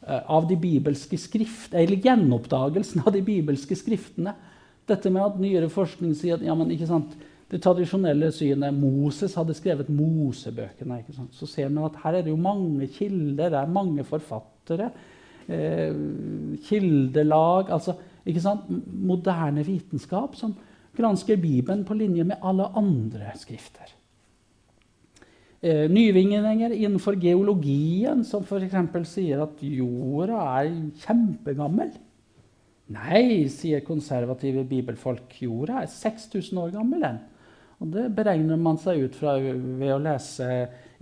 Eh, 0.07 0.31
av 0.31 0.49
de 0.49 0.57
bibelske 0.57 1.19
skrift, 1.19 1.75
eller 1.75 2.01
gjenoppdagelsen 2.03 3.05
av 3.07 3.13
de 3.15 3.21
bibelske 3.23 3.77
skriftene. 3.79 4.33
Dette 4.91 5.11
med 5.15 5.23
at 5.23 5.37
nyere 5.39 5.69
forskning 5.71 6.17
sier 6.19 6.41
at 6.41 6.43
ja, 6.43 6.57
men, 6.59 6.73
det 7.53 7.61
tradisjonelle 7.63 8.33
synet 8.35 8.75
Moses 8.75 9.37
hadde 9.39 9.55
skrevet 9.55 9.93
Mosebøkene. 9.95 10.99
Så 11.37 11.47
ser 11.47 11.71
man 11.71 11.87
at 11.87 12.01
her 12.03 12.19
er 12.19 12.27
det 12.27 12.33
jo 12.33 12.41
mange 12.41 12.89
kilder, 12.91 13.53
det 13.53 13.61
er 13.61 13.71
mange 13.71 14.03
forfattere. 14.09 14.91
Eh, 15.49 15.95
kildelag 16.69 17.73
altså, 17.75 17.97
Moderne 18.23 19.65
vitenskap 19.67 20.37
som 20.39 20.55
gransker 20.95 21.41
Bibelen 21.43 21.83
på 21.85 21.97
linje 21.99 22.23
med 22.29 22.39
alle 22.47 22.69
andre 22.79 23.33
skrifter 23.41 23.91
eh, 25.63 25.89
nyvinninger 25.91 26.75
innenfor 26.77 27.17
geologien, 27.19 28.25
som 28.25 28.45
f.eks. 28.45 28.79
sier 29.11 29.43
at 29.45 29.63
jorda 29.63 30.45
er 30.61 30.73
kjempegammel. 31.05 31.93
Nei, 32.93 33.49
sier 33.49 33.85
konservative 33.87 34.67
bibelfolk. 34.69 35.39
Jorda 35.41 35.83
er 35.83 35.93
6000 35.93 36.59
år 36.61 36.75
gammel. 36.75 37.07
Den. 37.07 37.21
Og 37.83 37.91
det 37.95 38.09
beregner 38.15 38.59
man 38.61 38.79
seg 38.79 39.07
ut 39.07 39.17
fra 39.19 39.39
ved 39.41 39.91
å 39.95 40.03
lese 40.03 40.49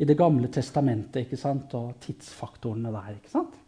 i 0.01 0.07
Det 0.09 0.17
gamle 0.17 0.49
testamentet 0.49 1.27
ikke 1.27 1.37
sant? 1.37 1.75
og 1.77 1.99
tidsfaktorene 2.01 2.93
der. 2.95 3.19
ikke 3.19 3.33
sant? 3.33 3.60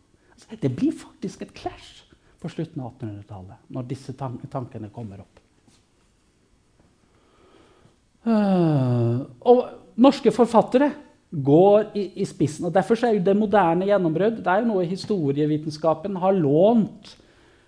Det 0.61 0.73
blir 0.77 0.93
faktisk 0.93 1.43
et 1.43 1.55
clash 1.57 2.03
på 2.43 2.51
slutten 2.51 2.83
av 2.83 2.93
1800-tallet 2.97 3.73
når 3.73 3.89
disse 3.89 4.15
tankene 4.19 4.91
kommer 4.93 5.23
opp. 5.23 5.41
Uh, 8.23 9.25
og 9.51 9.65
norske 9.99 10.31
forfattere 10.35 10.93
går 11.33 11.97
i, 11.97 12.05
i, 12.23 12.27
spissen. 12.29 12.69
og 12.69 12.75
Derfor 12.75 13.01
er 13.09 13.19
det 13.25 13.35
moderne 13.39 13.89
gjennombrudd 13.89 14.43
det 14.45 14.53
er 14.53 14.63
jo 14.63 14.69
noe 14.69 14.87
historievitenskapen 14.87 16.19
har 16.21 16.37
lånt 16.37 17.15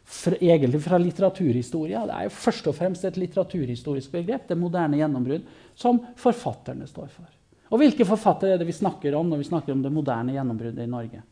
fra, 0.05 0.37
egentlig 0.37 0.83
fra 0.85 1.01
litteraturhistoria. 1.01 2.05
Det 2.07 2.19
er 2.19 2.29
jo 2.29 2.35
først 2.37 2.69
og 2.71 2.77
fremst 2.77 3.07
et 3.09 3.19
litteraturhistorisk 3.19 4.13
begrep, 4.13 4.47
det 4.51 4.59
moderne 4.61 5.01
gjennombrudd, 5.01 5.47
som 5.75 6.03
forfatterne 6.21 6.87
står 6.91 7.09
for. 7.09 7.31
Og 7.73 7.81
hvilke 7.81 8.07
forfattere 8.07 8.55
er 8.55 8.61
det 8.61 8.69
vi 8.69 8.77
snakker 8.77 9.17
om 9.17 9.31
når 9.33 9.41
vi 9.41 9.49
snakker 9.49 9.75
om 9.75 9.83
det 9.83 9.93
moderne 9.93 10.37
gjennombruddet 10.37 10.85
i 10.85 10.91
Norge? 10.91 11.25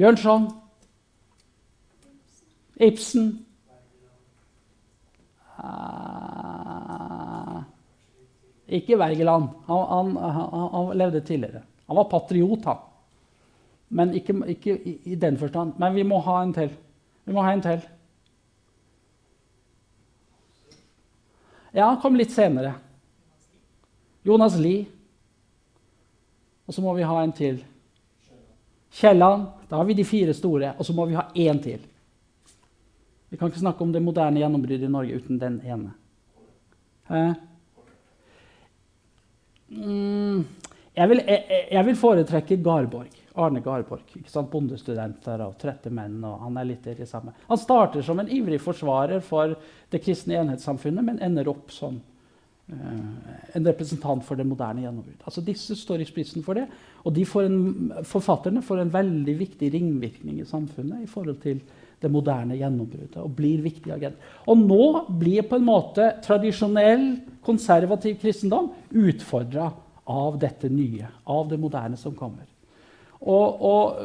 Bjørnson. 0.00 0.48
Ibsen. 2.80 3.46
eh, 5.64 7.62
ikke 8.68 8.98
Wergeland. 8.98 9.48
Han, 9.66 10.16
han, 10.16 10.70
han, 10.72 10.96
levde 10.96 11.20
tidligere. 11.20 11.62
Han 11.86 11.96
var 11.96 12.08
patriot, 12.08 12.64
han. 12.64 12.76
Men 13.88 14.14
ikke, 14.14 14.34
ikke 14.46 14.78
i, 14.88 15.00
i, 15.04 15.14
den 15.14 15.38
forstand. 15.38 15.72
Men 15.78 15.94
vi 15.94 16.02
må 16.02 16.20
ha 16.20 16.42
en 16.42 16.54
til. 16.54 16.72
Vi 17.24 17.32
må 17.32 17.42
ha 17.42 17.52
en 17.52 17.62
til. 17.62 17.84
Ja, 21.74 21.92
kom 22.00 22.16
litt 22.16 22.32
senere. 22.32 22.74
Jonas 24.24 24.56
Lie. 24.56 24.86
Og 26.66 26.74
så 26.74 26.80
må 26.82 26.94
vi 26.94 27.02
ha 27.02 27.22
en 27.22 27.32
til. 27.36 27.64
Kielland. 28.90 29.59
Da 29.70 29.76
har 29.78 29.84
vi 29.86 29.94
de 29.94 30.04
fire 30.04 30.34
store. 30.34 30.74
Og 30.78 30.86
så 30.86 30.92
må 30.92 31.06
vi 31.06 31.14
ha 31.14 31.28
én 31.34 31.62
til. 31.62 31.80
Vi 33.30 33.38
kan 33.38 33.48
ikke 33.48 33.62
snakke 33.62 33.84
om 33.86 33.92
det 33.94 34.02
moderne 34.02 34.42
gjennombruddet 34.42 34.88
i 34.88 34.90
Norge 34.90 35.20
uten 35.22 35.38
den 35.38 35.60
ene. 35.62 35.92
Mm, 39.70 40.42
jeg, 40.94 41.08
vil, 41.12 41.22
jeg, 41.22 41.66
jeg, 41.70 41.84
vil, 41.86 41.98
foretrekke 41.98 42.58
Garborg. 42.58 43.14
Arne 43.38 43.62
Garborg. 43.62 44.02
ikke 44.18 44.30
sant? 44.30 44.50
Bondestudenter 44.50 45.46
og 45.46 45.54
trette 45.62 45.92
menn. 45.94 46.18
og 46.26 46.42
Han 46.42 46.58
er 46.58 46.72
litt 46.72 46.90
i 46.90 46.96
det 46.98 47.06
samme. 47.06 47.36
Han 47.46 47.62
starter 47.62 48.02
som 48.02 48.18
en 48.18 48.30
ivrig 48.30 48.58
forsvarer 48.62 49.22
for 49.22 49.54
det 49.90 50.02
kristne 50.02 50.40
enhetssamfunnet, 50.42 51.06
men 51.06 51.22
ender 51.22 51.52
opp 51.54 51.70
uh, 51.70 51.94
en 52.70 53.66
representant 53.66 54.22
for 54.24 54.38
det 54.38 54.46
moderne 54.46 54.84
gjennombrudd. 54.84 55.20
Altså, 55.26 55.42
disse 55.44 55.76
står 55.78 56.04
i 56.04 56.08
spissen 56.08 56.44
for 56.46 56.58
det, 56.58 56.66
og 57.04 57.14
de 57.16 57.24
får 57.26 57.48
en, 57.48 57.60
forfatterne 58.06 58.62
får 58.64 58.84
en 58.84 58.92
veldig 58.94 59.36
viktig 59.40 59.72
ringvirkning 59.74 60.40
i 60.40 60.48
samfunnet 60.48 61.04
i 61.04 61.10
forhold 61.10 61.40
til 61.42 61.62
det 62.00 62.08
moderne 62.12 62.56
gjennombruddet 62.56 63.18
og 63.20 63.34
blir 63.36 63.60
viktig 63.64 63.92
agent. 63.92 64.20
Og 64.48 64.62
nå 64.62 64.84
blir 65.20 65.44
på 65.48 65.58
en 65.58 65.66
måte 65.66 66.06
tradisjonell, 66.24 67.10
konservativ 67.44 68.18
kristendom 68.20 68.70
utfordra 68.90 69.70
av 70.10 70.38
dette 70.40 70.68
nye, 70.72 71.08
av 71.28 71.48
det 71.50 71.60
moderne 71.60 71.98
som 72.00 72.16
kommer. 72.16 72.48
Og, 73.20 73.60
og 73.60 74.00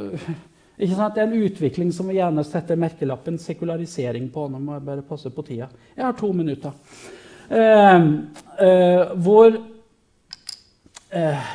Det 0.76 0.92
er 0.92 1.22
en 1.24 1.38
utvikling 1.40 1.92
som 1.96 2.10
vi 2.12 2.18
gjerne 2.18 2.44
setter 2.44 2.76
merkelappen 2.76 3.38
'sekularisering' 3.40 4.28
på. 4.32 4.50
Nå 4.50 4.60
må 4.60 4.74
jeg 4.74 4.84
bare 4.84 5.02
passe 5.08 5.30
på 5.30 5.42
tida. 5.42 5.70
Jeg 5.96 6.06
har 6.06 6.12
to 6.12 6.32
minutter. 6.34 6.72
Eh, 7.50 7.96
eh, 8.66 9.14
hvor 9.22 9.58
eh, 11.12 11.52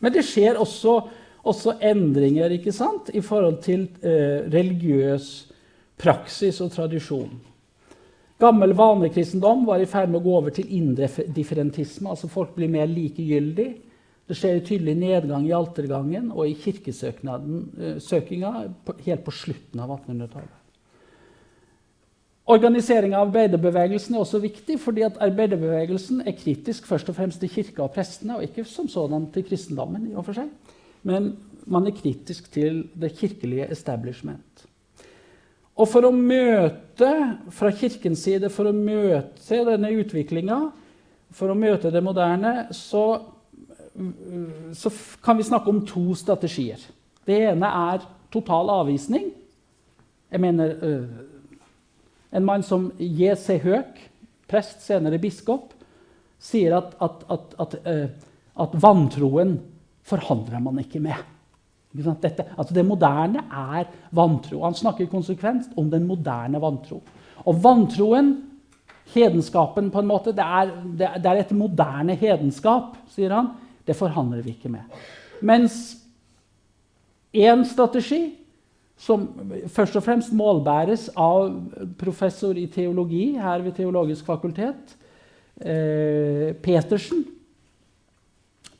Men 0.00 0.12
det 0.12 0.24
skjer 0.28 0.58
også, 0.60 1.00
også 1.42 1.78
endringer 1.80 2.52
ikke 2.54 2.72
sant, 2.72 3.10
i 3.14 3.22
forhold 3.24 3.62
til 3.64 3.88
eh, 4.02 4.44
religiøs 4.52 5.46
praksis 5.98 6.60
og 6.60 6.70
tradisjon. 6.74 7.32
Gammel 8.38 8.74
vanekristendom 8.76 9.64
var 9.66 9.80
i 9.80 9.88
ferd 9.88 10.10
med 10.12 10.20
å 10.20 10.26
gå 10.26 10.34
over 10.36 10.52
til 10.52 10.68
indifferentisme. 10.76 12.10
altså 12.10 12.28
Folk 12.28 12.52
blir 12.58 12.68
mer 12.68 12.86
likegyldig. 12.90 13.68
Det 14.26 14.36
skjer 14.36 14.60
tydelig 14.66 14.96
nedgang 14.98 15.46
i 15.48 15.54
altergangen 15.56 16.32
og 16.34 16.48
i 16.50 16.56
kirkesøkinga 16.60 18.52
eh, 18.58 19.02
helt 19.06 19.24
på 19.24 19.34
slutten 19.34 19.80
av 19.80 19.96
1800-tallet. 19.96 20.65
Organisering 22.46 23.14
av 23.16 23.26
arbeiderbevegelsen 23.26 24.14
er 24.14 24.22
også 24.22 24.38
viktig, 24.38 24.76
fordi 24.78 25.02
at 25.02 25.16
arbeiderbevegelsen 25.24 26.20
er 26.22 26.36
kritisk 26.38 26.86
først 26.86 27.08
og 27.10 27.16
fremst 27.18 27.40
til 27.42 27.50
kirka 27.50 27.82
og 27.82 27.90
prestene, 27.96 28.36
og 28.36 28.46
ikke 28.46 28.64
som 28.70 28.86
sådan 28.88 29.26
til 29.34 29.42
kristendommen. 29.48 30.06
i 30.10 30.14
og 30.14 30.24
for 30.24 30.38
seg. 30.38 30.48
Men 31.02 31.32
man 31.66 31.86
er 31.86 31.96
kritisk 31.96 32.52
til 32.52 32.88
det 32.94 33.16
kirkelige 33.18 33.66
establishment. 33.70 34.66
Og 35.76 35.88
for 35.90 36.06
å 36.06 36.12
møte 36.14 37.10
fra 37.52 37.70
Kirkens 37.74 38.22
side, 38.24 38.48
for 38.48 38.70
å 38.70 38.72
møte 38.72 39.64
denne 39.66 39.90
utviklinga, 39.98 40.60
for 41.36 41.52
å 41.52 41.58
møte 41.58 41.90
det 41.92 42.00
moderne, 42.04 42.68
så, 42.72 43.18
så, 44.72 44.92
kan 45.24 45.36
vi 45.36 45.44
snakke 45.44 45.72
om 45.72 45.82
to 45.84 46.14
strategier. 46.16 46.80
Det 47.26 47.42
ene 47.50 47.68
er 47.90 48.06
total 48.32 48.70
avvisning. 48.72 49.32
Jeg 50.30 50.40
mener 50.40 50.78
øh, 50.80 51.02
En 52.36 52.44
mann 52.44 52.64
som 52.66 52.90
J.C. 53.00 53.58
Høek, 53.64 54.00
prest, 54.50 54.82
senere 54.84 55.20
biskop, 55.22 55.72
sier 56.38 56.76
at, 56.76 56.92
at, 57.02 57.24
at, 57.32 57.46
at, 57.62 57.76
at 58.66 58.76
vantroen 58.82 59.56
forhandler 60.06 60.62
man 60.62 60.82
ikke 60.82 61.00
med. 61.02 61.24
Dette, 61.96 62.44
altså 62.58 62.74
det 62.76 62.84
moderne 62.84 63.46
er 63.48 63.86
vantro. 64.14 64.60
Han 64.66 64.76
snakker 64.76 65.08
konsekvent 65.08 65.72
om 65.80 65.88
den 65.90 66.04
moderne 66.08 66.60
vantro. 66.60 67.00
Og 67.46 67.62
vantroen, 67.64 68.34
hedenskapen, 69.14 69.88
på 69.90 70.02
en 70.02 70.10
måte, 70.10 70.34
det 70.36 70.44
er, 70.44 70.72
det 70.98 71.30
er 71.30 71.40
et 71.40 71.54
moderne 71.56 72.16
hedenskap, 72.18 72.98
sier 73.14 73.32
han. 73.32 73.54
Det 73.86 73.96
forhandler 73.96 74.42
vi 74.44 74.56
ikke 74.56 74.72
med. 74.72 74.98
Mens 75.46 75.96
én 77.32 77.64
strategi, 77.68 78.34
som 78.96 79.26
først 79.68 79.98
og 79.98 80.04
fremst 80.06 80.32
målbæres 80.32 81.10
av 81.20 81.50
professor 82.00 82.56
i 82.56 82.66
teologi 82.72 83.34
her 83.36 83.64
ved 83.64 83.76
Teologisk 83.76 84.24
fakultet, 84.24 84.96
eh, 85.60 86.54
Petersen, 86.62 87.26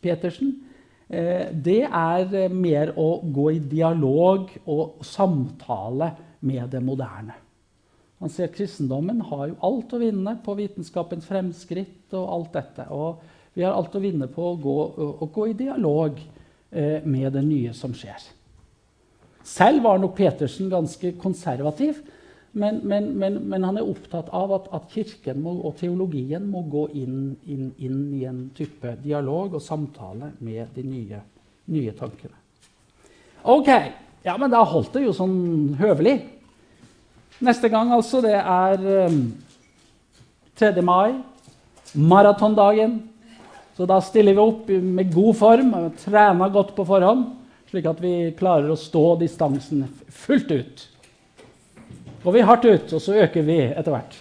Petersen 0.01 0.55
Eh, 1.07 1.53
det 1.53 1.85
er 1.87 2.49
mer 2.51 2.91
å 2.99 3.21
gå 3.23 3.51
i 3.55 3.63
dialog 3.63 4.51
og 4.67 5.05
samtale 5.07 6.11
med 6.47 6.73
det 6.73 6.83
moderne. 6.83 7.37
Man 8.19 8.33
ser 8.33 8.49
at 8.49 8.57
Kristendommen 8.57 9.21
har 9.29 9.51
jo 9.51 9.59
alt 9.69 9.93
å 9.93 10.01
vinne 10.01 10.39
på 10.43 10.57
vitenskapens 10.59 11.27
fremskritt. 11.29 12.13
og 12.13 12.29
alt 12.33 12.53
dette. 12.53 12.87
Og 12.91 13.21
vi 13.55 13.63
har 13.63 13.73
alt 13.75 13.95
å 13.95 14.01
vinne 14.01 14.27
på 14.27 14.43
å 14.43 14.57
gå, 14.57 14.77
å 15.21 15.27
gå 15.27 15.49
i 15.51 15.53
dialog 15.53 16.19
eh, 16.73 17.03
med 17.05 17.33
det 17.33 17.43
nye 17.45 17.73
som 17.75 17.93
skjer. 17.93 18.36
Selv 19.47 19.85
var 19.85 20.01
nok 20.03 20.17
Petersen 20.19 20.71
ganske 20.73 21.13
konservativ. 21.23 22.03
Men, 22.57 22.81
men, 22.89 23.11
men, 23.19 23.35
men, 23.51 23.65
han 23.69 23.77
er 23.77 23.85
opptatt 23.85 24.31
av 24.35 24.53
at, 24.57 24.69
at 24.73 24.89
kirken 24.89 25.43
må, 25.45 25.59
og 25.69 25.77
teologien 25.77 26.47
må 26.49 26.63
gå 26.73 26.87
inn, 26.97 27.35
inn, 27.45 27.67
inn, 27.85 27.99
i 28.17 28.23
en 28.25 28.47
type 28.57 28.95
dialog 29.03 29.59
og 29.59 29.63
samtale 29.63 30.31
med 30.41 30.73
de 30.73 30.87
nye, 30.87 31.21
nye 31.75 31.93
tankene. 31.99 32.33
Ok, 33.45 33.69
ja, 34.25 34.39
men 34.41 34.51
da 34.51 34.65
holdt 34.65 34.97
det 34.97 35.05
jo 35.05 35.13
sånn 35.15 35.77
høvelig. 35.79 36.17
Neste 37.45 37.69
gang, 37.69 37.93
altså, 37.93 38.23
det 38.25 38.39
er 38.41 38.89
um, 39.13 39.21
3. 40.57 40.73
mai, 40.81 41.19
maratondagen. 41.93 43.03
Så 43.77 43.85
da 43.85 44.01
stiller 44.01 44.33
vi 44.33 44.41
opp 44.41 44.73
med 44.73 45.13
god 45.13 45.37
form 45.37 45.75
trener 46.01 46.57
godt 46.57 46.73
på 46.73 46.89
forhånd, 46.89 47.27
slik 47.71 47.87
at 47.91 48.03
vi 48.03 48.15
klarer 48.39 48.71
å 48.71 48.79
stå 48.79 49.09
distansen 49.21 49.87
fullt 50.09 50.53
ut 50.55 50.87
går 52.27 52.33
vi 52.33 52.41
hardt 52.43 52.65
ut, 52.65 52.93
og 52.93 53.03
så 53.03 53.15
øker 53.23 53.45
vi 53.47 53.61
etter 53.71 53.93
hvert. 53.95 54.17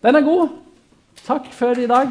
Den 0.00 0.16
er 0.16 0.24
god. 0.24 0.54
Takk 1.26 1.50
for 1.52 1.76
i 1.76 1.84
dag. 1.90 2.08